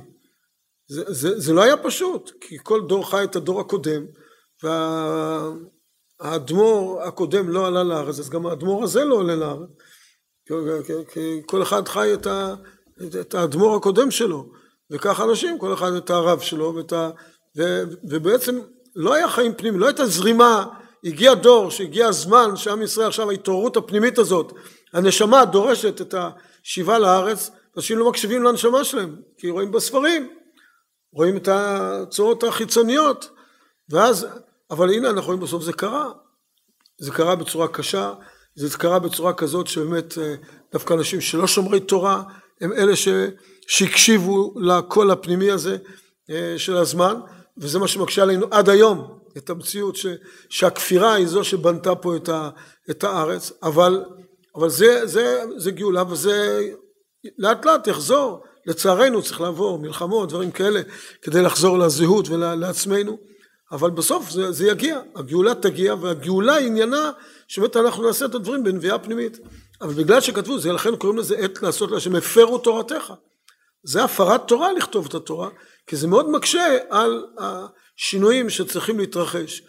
זה, 0.89 1.03
זה, 1.07 1.39
זה 1.39 1.53
לא 1.53 1.63
היה 1.63 1.77
פשוט, 1.77 2.31
כי 2.41 2.57
כל 2.63 2.87
דור 2.87 3.09
חי 3.09 3.23
את 3.23 3.35
הדור 3.35 3.59
הקודם, 3.59 4.05
והאדמו"ר 6.21 7.01
הקודם 7.03 7.49
לא 7.49 7.67
עלה 7.67 7.83
לארץ, 7.83 8.19
אז 8.19 8.29
גם 8.29 8.45
האדמו"ר 8.45 8.83
הזה 8.83 9.05
לא 9.05 9.15
עולה 9.15 9.35
לארץ. 9.35 9.69
כי 11.13 11.41
כל 11.45 11.63
אחד 11.63 11.87
חי 11.87 12.13
את, 12.13 12.27
ה, 12.27 12.55
את 13.21 13.35
האדמו"ר 13.35 13.75
הקודם 13.75 14.11
שלו, 14.11 14.49
וכך 14.91 15.21
אנשים, 15.21 15.59
כל 15.59 15.73
אחד 15.73 15.91
את 15.93 16.09
הרב 16.09 16.39
שלו, 16.39 16.75
ואת 16.75 16.93
ה, 16.93 17.09
ו, 17.57 17.83
ובעצם 18.09 18.59
לא 18.95 19.13
היה 19.13 19.29
חיים 19.29 19.53
פנימיים, 19.55 19.81
לא 19.81 19.85
הייתה 19.85 20.05
זרימה, 20.05 20.65
הגיע 21.03 21.33
דור, 21.33 21.71
שהגיע 21.71 22.07
הזמן 22.07 22.55
שעם 22.55 22.81
ישראל 22.81 23.07
עכשיו 23.07 23.29
ההתעוררות 23.29 23.77
הפנימית 23.77 24.17
הזאת, 24.17 24.53
הנשמה 24.93 25.45
דורשת 25.45 26.01
את 26.01 26.15
השיבה 26.17 26.99
לארץ, 26.99 27.51
אנשים 27.77 27.97
לא 27.97 28.09
מקשיבים 28.09 28.43
לנשמה 28.43 28.83
שלהם, 28.83 29.15
כי 29.37 29.49
רואים 29.49 29.71
בספרים, 29.71 30.29
רואים 31.13 31.37
את 31.37 31.47
הצורות 31.51 32.43
החיצוניות, 32.43 33.29
ואז, 33.89 34.27
אבל 34.71 34.93
הנה 34.93 35.09
אנחנו 35.09 35.25
רואים 35.25 35.39
בסוף 35.39 35.63
זה 35.63 35.73
קרה, 35.73 36.11
זה 36.99 37.11
קרה 37.11 37.35
בצורה 37.35 37.67
קשה, 37.67 38.13
זה 38.55 38.77
קרה 38.77 38.99
בצורה 38.99 39.33
כזאת 39.33 39.67
שבאמת 39.67 40.17
אה, 40.17 40.35
דווקא 40.73 40.93
אנשים 40.93 41.21
שלא 41.21 41.47
שומרי 41.47 41.79
תורה 41.79 42.23
הם 42.61 42.73
אלה 42.73 42.95
ש, 42.95 43.07
שהקשיבו 43.67 44.53
לקול 44.59 45.11
הפנימי 45.11 45.51
הזה 45.51 45.77
אה, 46.29 46.53
של 46.57 46.77
הזמן, 46.77 47.19
וזה 47.57 47.79
מה 47.79 47.87
שמקשה 47.87 48.23
עלינו 48.23 48.47
עד 48.51 48.69
היום, 48.69 49.16
את 49.37 49.49
המציאות 49.49 49.95
ש, 49.95 50.05
שהכפירה 50.49 51.13
היא 51.13 51.27
זו 51.27 51.43
שבנתה 51.43 51.95
פה 51.95 52.15
את, 52.15 52.29
ה, 52.29 52.49
את 52.89 53.03
הארץ, 53.03 53.51
אבל, 53.63 54.03
אבל 54.55 54.69
זה, 54.69 55.07
זה, 55.07 55.43
זה 55.57 55.71
גאולה 55.71 56.03
וזה 56.09 56.67
לאט 57.37 57.65
לאט 57.65 57.87
יחזור, 57.87 58.43
לצערנו 58.65 59.21
צריך 59.21 59.41
לעבור 59.41 59.79
מלחמות, 59.79 60.29
דברים 60.29 60.51
כאלה, 60.51 60.81
כדי 61.21 61.41
לחזור 61.41 61.79
לזהות 61.79 62.29
ולעצמנו, 62.29 63.17
אבל 63.71 63.89
בסוף 63.89 64.29
זה, 64.29 64.51
זה 64.51 64.67
יגיע, 64.67 64.99
הגאולה 65.15 65.55
תגיע, 65.55 65.95
והגאולה 66.01 66.57
עניינה 66.57 67.11
שבאמת 67.47 67.77
אנחנו 67.77 68.03
נעשה 68.03 68.25
את 68.25 68.35
הדברים 68.35 68.63
בנביאה 68.63 68.99
פנימית. 68.99 69.39
אבל 69.81 69.93
בגלל 69.93 70.21
שכתבו, 70.21 70.59
זה 70.59 70.73
לכן 70.73 70.95
קוראים 70.95 71.19
לזה 71.19 71.37
עת 71.37 71.61
לעשות 71.61 71.91
לה, 71.91 71.99
שהם 71.99 72.15
הפרו 72.15 72.57
תורתך. 72.57 73.13
זה 73.83 74.03
הפרת 74.03 74.47
תורה 74.47 74.73
לכתוב 74.73 75.05
את 75.05 75.15
התורה, 75.15 75.49
כי 75.87 75.95
זה 75.95 76.07
מאוד 76.07 76.29
מקשה 76.29 76.77
על 76.89 77.25
השינויים 77.99 78.49
שצריכים 78.49 78.99
להתרחש. 78.99 79.61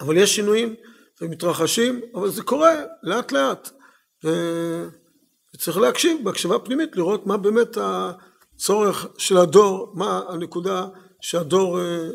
אבל 0.00 0.16
יש 0.16 0.36
שינויים 0.36 0.74
ומתרחשים, 1.20 2.00
אבל 2.14 2.30
זה 2.30 2.42
קורה 2.42 2.72
לאט 3.02 3.32
לאט. 3.32 3.70
וצריך 5.54 5.76
להקשיב 5.76 6.24
בהקשבה 6.24 6.58
פנימית 6.58 6.96
לראות 6.96 7.26
מה 7.26 7.36
באמת 7.36 7.78
הצורך 7.80 9.06
של 9.18 9.36
הדור, 9.36 9.92
מה 9.94 10.20
הנקודה 10.28 10.86
שהדור 11.20 11.80
אה, 11.80 12.08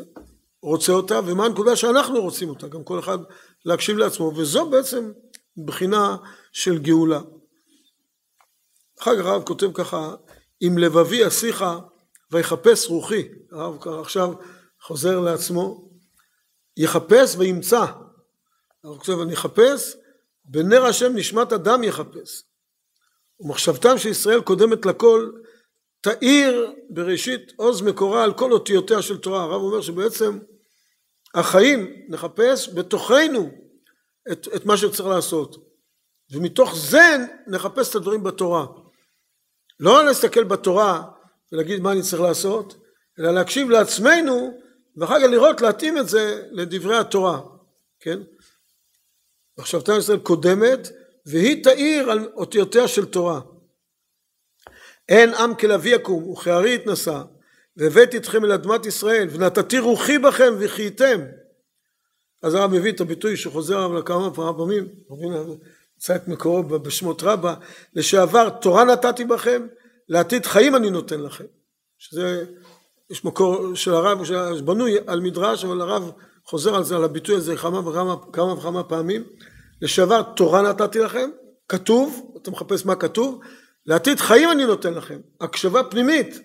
רוצה 0.62 0.92
אותה 0.92 1.20
ומה 1.26 1.44
הנקודה 1.44 1.76
שאנחנו 1.76 2.20
רוצים 2.20 2.48
אותה, 2.48 2.68
גם 2.68 2.84
כל 2.84 2.98
אחד 2.98 3.18
להקשיב 3.64 3.96
לעצמו 3.98 4.32
וזו 4.36 4.70
בעצם 4.70 5.12
בחינה 5.64 6.16
של 6.52 6.78
גאולה. 6.78 7.20
אחר 9.00 9.18
כך 9.18 9.26
הרב 9.26 9.42
כותב 9.42 9.72
ככה 9.74 10.14
אם 10.62 10.78
לבבי 10.78 11.26
אשיחה 11.26 11.78
ויחפש 12.32 12.86
רוחי, 12.86 13.28
הרב 13.52 13.88
עכשיו 13.88 14.32
חוזר 14.88 15.20
לעצמו, 15.20 15.90
יחפש 16.76 17.36
וימצא, 17.38 17.84
הרב 18.84 18.98
כותב 18.98 19.20
אני 19.20 19.34
אחפש 19.34 19.96
בנר 20.44 20.84
השם 20.84 21.16
נשמת 21.16 21.52
אדם 21.52 21.84
יחפש. 21.84 22.42
ומחשבתם 23.40 23.98
של 23.98 24.08
ישראל 24.08 24.40
קודמת 24.40 24.86
לכל 24.86 25.30
תאיר 26.00 26.72
בראשית 26.90 27.52
עוז 27.56 27.82
מקורה 27.82 28.24
על 28.24 28.32
כל 28.32 28.52
אותיותיה 28.52 29.02
של 29.02 29.18
תורה. 29.18 29.42
הרב 29.42 29.62
אומר 29.62 29.80
שבעצם 29.80 30.38
החיים 31.34 32.06
נחפש 32.08 32.68
בתוכנו 32.74 33.50
את, 34.32 34.48
את 34.56 34.64
מה 34.64 34.76
שצריך 34.76 35.08
לעשות. 35.08 35.56
ומתוך 36.32 36.74
זה 36.76 37.16
נחפש 37.46 37.90
את 37.90 37.94
הדברים 37.94 38.22
בתורה. 38.22 38.66
לא 39.80 40.04
להסתכל 40.04 40.44
בתורה 40.44 41.02
ולהגיד 41.52 41.80
מה 41.80 41.92
אני 41.92 42.02
צריך 42.02 42.22
לעשות 42.22 42.76
אלא 43.18 43.30
להקשיב 43.30 43.70
לעצמנו 43.70 44.67
ואחר 44.98 45.20
כך 45.20 45.26
לראות 45.30 45.60
להתאים 45.60 45.98
את 45.98 46.08
זה 46.08 46.42
לדברי 46.50 46.98
התורה, 46.98 47.40
כן? 48.00 48.18
תנא 49.84 49.96
ישראל 49.96 50.18
קודמת 50.18 50.88
והיא 51.26 51.64
תאיר 51.64 52.10
על 52.10 52.30
אותיותיה 52.34 52.88
של 52.88 53.04
תורה. 53.04 53.40
אין 55.08 55.34
עם 55.34 55.54
כלביא 55.54 55.94
יקום 55.94 56.30
וכארי 56.30 56.74
יתנשא 56.74 57.22
והבאתי 57.76 58.16
אתכם 58.16 58.44
אל 58.44 58.52
אדמת 58.52 58.86
ישראל 58.86 59.28
ונתתי 59.30 59.78
רוחי 59.78 60.18
בכם 60.18 60.54
וחייתם 60.58 61.20
אז 62.42 62.54
הרב 62.54 62.70
מביא 62.70 62.92
את 62.92 63.00
הביטוי 63.00 63.36
שחוזר 63.36 63.78
עליו 63.78 64.04
כמה 64.04 64.34
פעמים, 64.34 64.88
נמצא 65.94 66.16
את 66.16 66.28
מקורו 66.28 66.62
בשמות 66.62 67.22
רבה, 67.22 67.54
לשעבר 67.94 68.50
תורה 68.50 68.84
נתתי 68.84 69.24
בכם, 69.24 69.66
לעתיד 70.08 70.46
חיים 70.46 70.76
אני 70.76 70.90
נותן 70.90 71.20
לכם. 71.20 71.44
שזה, 71.98 72.44
יש 73.10 73.24
מקור 73.24 73.74
של 73.74 73.94
הרב 73.94 74.24
שבנוי 74.24 74.96
על 75.06 75.20
מדרש, 75.20 75.64
אבל 75.64 75.80
הרב 75.80 76.10
חוזר 76.44 76.74
על 76.74 76.84
זה, 76.84 76.96
על 76.96 77.04
הביטוי 77.04 77.36
הזה 77.36 77.56
כמה 77.56 77.88
וכמה, 77.88 78.16
כמה 78.32 78.52
וכמה 78.52 78.84
פעמים. 78.84 79.24
לשעבר 79.82 80.22
תורה 80.22 80.62
נתתי 80.62 80.98
לכם, 80.98 81.30
כתוב, 81.68 82.32
אתה 82.42 82.50
מחפש 82.50 82.86
מה 82.86 82.94
כתוב, 82.94 83.40
לעתיד 83.86 84.20
חיים 84.20 84.50
אני 84.50 84.66
נותן 84.66 84.94
לכם, 84.94 85.18
הקשבה 85.40 85.84
פנימית. 85.84 86.38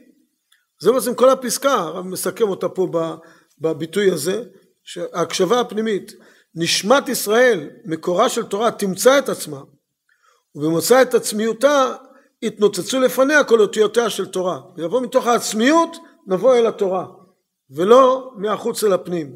זה 0.80 0.91
בעצם 0.91 1.15
כל 1.15 1.30
הפסקה, 1.30 1.73
הרב 1.73 2.06
מסכם 2.06 2.49
אותה 2.49 2.69
פה 2.69 2.88
בביטוי 3.60 4.12
הזה, 4.12 4.43
שההקשבה 4.84 5.60
הפנימית, 5.60 6.12
נשמת 6.56 7.10
ישראל, 7.10 7.69
מקורה 7.86 8.30
של 8.30 8.43
תורה, 8.43 8.71
תמצא 8.71 9.19
את 9.19 9.30
עצמה, 9.30 9.62
ובמוצא 10.56 11.02
את 11.02 11.13
עצמיותה, 11.13 11.95
יתנוצצו 12.41 12.99
לפניה 12.99 13.43
כל 13.43 13.60
אותיותיה 13.60 14.10
של 14.10 14.26
תורה. 14.26 14.60
ויבוא 14.78 15.02
מתוך 15.02 15.28
העצמיות, 15.28 15.97
נבוא 16.27 16.55
אל 16.55 16.67
התורה, 16.67 17.07
ולא 17.69 18.33
מהחוץ 18.36 18.83
אל 18.83 18.93
הפנים. 18.93 19.36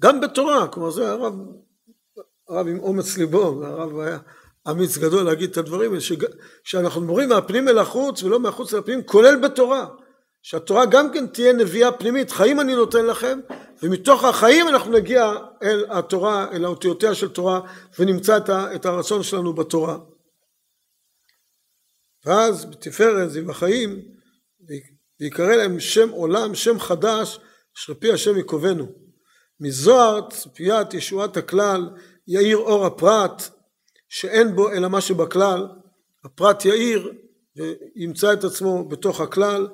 גם 0.00 0.20
בתורה, 0.20 0.68
כלומר 0.68 0.90
זה 0.90 1.10
הרב, 1.10 1.34
הרב 2.48 2.66
עם 2.66 2.78
אומץ 2.78 3.16
ליבו, 3.16 3.58
והרב 3.60 3.98
היה 3.98 4.18
אמיץ 4.70 4.98
גדול 4.98 5.22
להגיד 5.22 5.50
את 5.50 5.56
הדברים, 5.56 5.92
שאנחנו 6.64 7.00
מדברים 7.00 7.28
מהפנים 7.28 7.68
אל 7.68 7.78
החוץ 7.78 8.22
ולא 8.22 8.40
מהחוץ 8.40 8.74
אל 8.74 8.78
הפנים, 8.78 9.02
כולל 9.02 9.36
בתורה. 9.36 9.86
שהתורה 10.42 10.86
גם 10.86 11.12
כן 11.12 11.26
תהיה 11.26 11.52
נביאה 11.52 11.92
פנימית, 11.92 12.30
חיים 12.30 12.60
אני 12.60 12.74
נותן 12.74 13.06
לכם, 13.06 13.40
ומתוך 13.82 14.24
החיים 14.24 14.68
אנחנו 14.68 14.92
נגיע 14.92 15.32
אל 15.62 15.84
התורה, 15.90 16.46
אל 16.52 16.64
האותיותיה 16.64 17.14
של 17.14 17.28
תורה, 17.28 17.60
ונמצא 17.98 18.38
את 18.74 18.86
הרצון 18.86 19.22
שלנו 19.22 19.52
בתורה. 19.52 19.98
ואז 22.26 22.64
בתפארת 22.64 23.30
זיו 23.30 23.50
החיים, 23.50 24.02
ויקרא 25.22 25.56
להם 25.56 25.80
שם 25.80 26.08
עולם, 26.08 26.54
שם 26.54 26.80
חדש, 26.80 27.38
אשר 27.76 27.94
פי 27.94 28.12
השם 28.12 28.38
יקובנו. 28.38 28.86
מזוהר 29.60 30.28
ציפיית 30.30 30.94
ישועת 30.94 31.36
הכלל, 31.36 31.90
יאיר 32.28 32.56
אור 32.56 32.86
הפרט, 32.86 33.42
שאין 34.08 34.54
בו 34.54 34.70
אלא 34.70 34.88
מה 34.88 35.00
שבכלל, 35.00 35.68
הפרט 36.24 36.64
יאיר 36.64 37.12
וימצא 37.56 38.32
את 38.32 38.44
עצמו 38.44 38.88
בתוך 38.88 39.20
הכלל, 39.20 39.68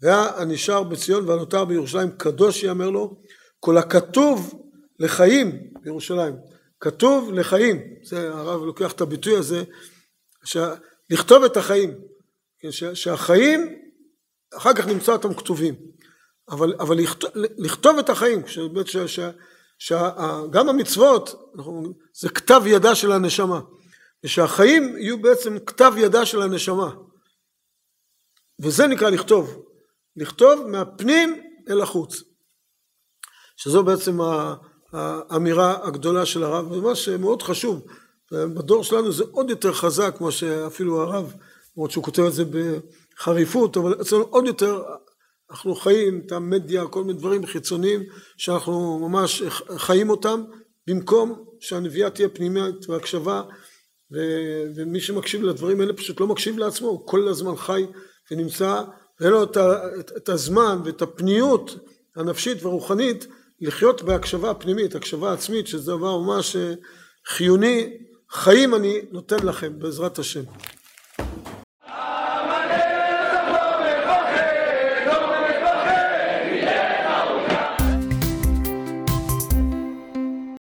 והנשאר 0.00 0.82
בציון 0.82 1.28
והנותר 1.28 1.64
בירושלים 1.64 2.10
קדוש 2.10 2.62
יאמר 2.62 2.90
לו 2.90 3.16
כל 3.60 3.78
הכתוב 3.78 4.62
לחיים 4.98 5.72
בירושלים. 5.82 6.34
כתוב 6.80 7.32
לחיים 7.32 7.82
זה 8.02 8.28
הרב 8.28 8.62
לוקח 8.62 8.92
את 8.92 9.00
הביטוי 9.00 9.36
הזה 9.36 9.64
ש... 10.44 10.56
לכתוב 11.10 11.44
את 11.44 11.56
החיים. 11.56 11.94
ש... 12.70 12.84
שהחיים 12.84 13.81
אחר 14.56 14.74
כך 14.74 14.86
נמצא 14.86 15.12
אותם 15.12 15.34
כתובים. 15.34 15.74
אבל, 16.48 16.74
אבל 16.80 16.96
לכתוב, 16.98 17.30
לכתוב 17.34 17.98
את 17.98 18.08
החיים 18.08 18.48
שבאמת 18.48 18.86
ש... 18.86 18.96
ש... 18.96 19.20
שגם 19.78 20.68
המצוות 20.68 21.52
זה 22.14 22.28
כתב 22.28 22.62
ידה 22.66 22.94
של 22.94 23.12
הנשמה. 23.12 23.60
ושהחיים 24.24 24.96
יהיו 24.98 25.22
בעצם 25.22 25.58
כתב 25.66 25.92
ידה 25.96 26.26
של 26.26 26.42
הנשמה. 26.42 26.94
וזה 28.60 28.86
נקרא 28.86 29.10
לכתוב. 29.10 29.62
לכתוב 30.16 30.66
מהפנים 30.66 31.42
אל 31.70 31.80
החוץ. 31.80 32.22
שזו 33.56 33.82
בעצם 33.82 34.18
האמירה 34.92 35.86
הגדולה 35.86 36.26
של 36.26 36.44
הרב, 36.44 36.72
ומה 36.72 36.94
שמאוד 36.94 37.42
חשוב, 37.42 37.86
בדור 38.32 38.84
שלנו 38.84 39.12
זה 39.12 39.24
עוד 39.30 39.50
יותר 39.50 39.72
חזק, 39.72 40.14
כמו 40.18 40.32
שאפילו 40.32 41.02
הרב, 41.02 41.34
למרות 41.76 41.90
שהוא 41.90 42.04
כותב 42.04 42.22
את 42.22 42.32
זה 42.32 42.44
בחריפות, 43.22 43.76
אבל 43.76 44.00
אצלנו 44.00 44.22
עוד 44.22 44.46
יותר, 44.46 44.82
אנחנו 45.50 45.74
חיים 45.74 46.22
את 46.26 46.32
המדיה, 46.32 46.86
כל 46.86 47.04
מיני 47.04 47.18
דברים 47.18 47.46
חיצוניים, 47.46 48.02
שאנחנו 48.36 49.08
ממש 49.08 49.42
חיים 49.76 50.10
אותם, 50.10 50.42
במקום 50.86 51.44
שהנביאה 51.60 52.10
תהיה 52.10 52.28
פנימית 52.28 52.88
והקשבה, 52.88 53.42
ומי 54.76 55.00
שמקשיב 55.00 55.42
לדברים 55.42 55.80
האלה 55.80 55.92
פשוט 55.92 56.20
לא 56.20 56.26
מקשיב 56.26 56.58
לעצמו, 56.58 56.88
הוא 56.88 57.06
כל 57.06 57.28
הזמן 57.28 57.56
חי 57.56 57.86
ונמצא 58.30 58.82
ואין 59.20 59.32
לו 59.32 59.42
את 60.16 60.28
הזמן 60.28 60.80
ואת 60.84 61.02
הפניות 61.02 61.76
הנפשית 62.16 62.62
והרוחנית 62.62 63.26
לחיות 63.60 64.02
בהקשבה 64.02 64.54
פנימית, 64.54 64.94
הקשבה 64.94 65.32
עצמית, 65.32 65.66
שזה 65.66 65.92
דבר 65.92 66.18
ממש 66.18 66.56
חיוני, 67.26 67.98
חיים 68.30 68.74
אני 68.74 69.00
נותן 69.10 69.46
לכם 69.46 69.78
בעזרת 69.78 70.18
השם. 70.18 70.42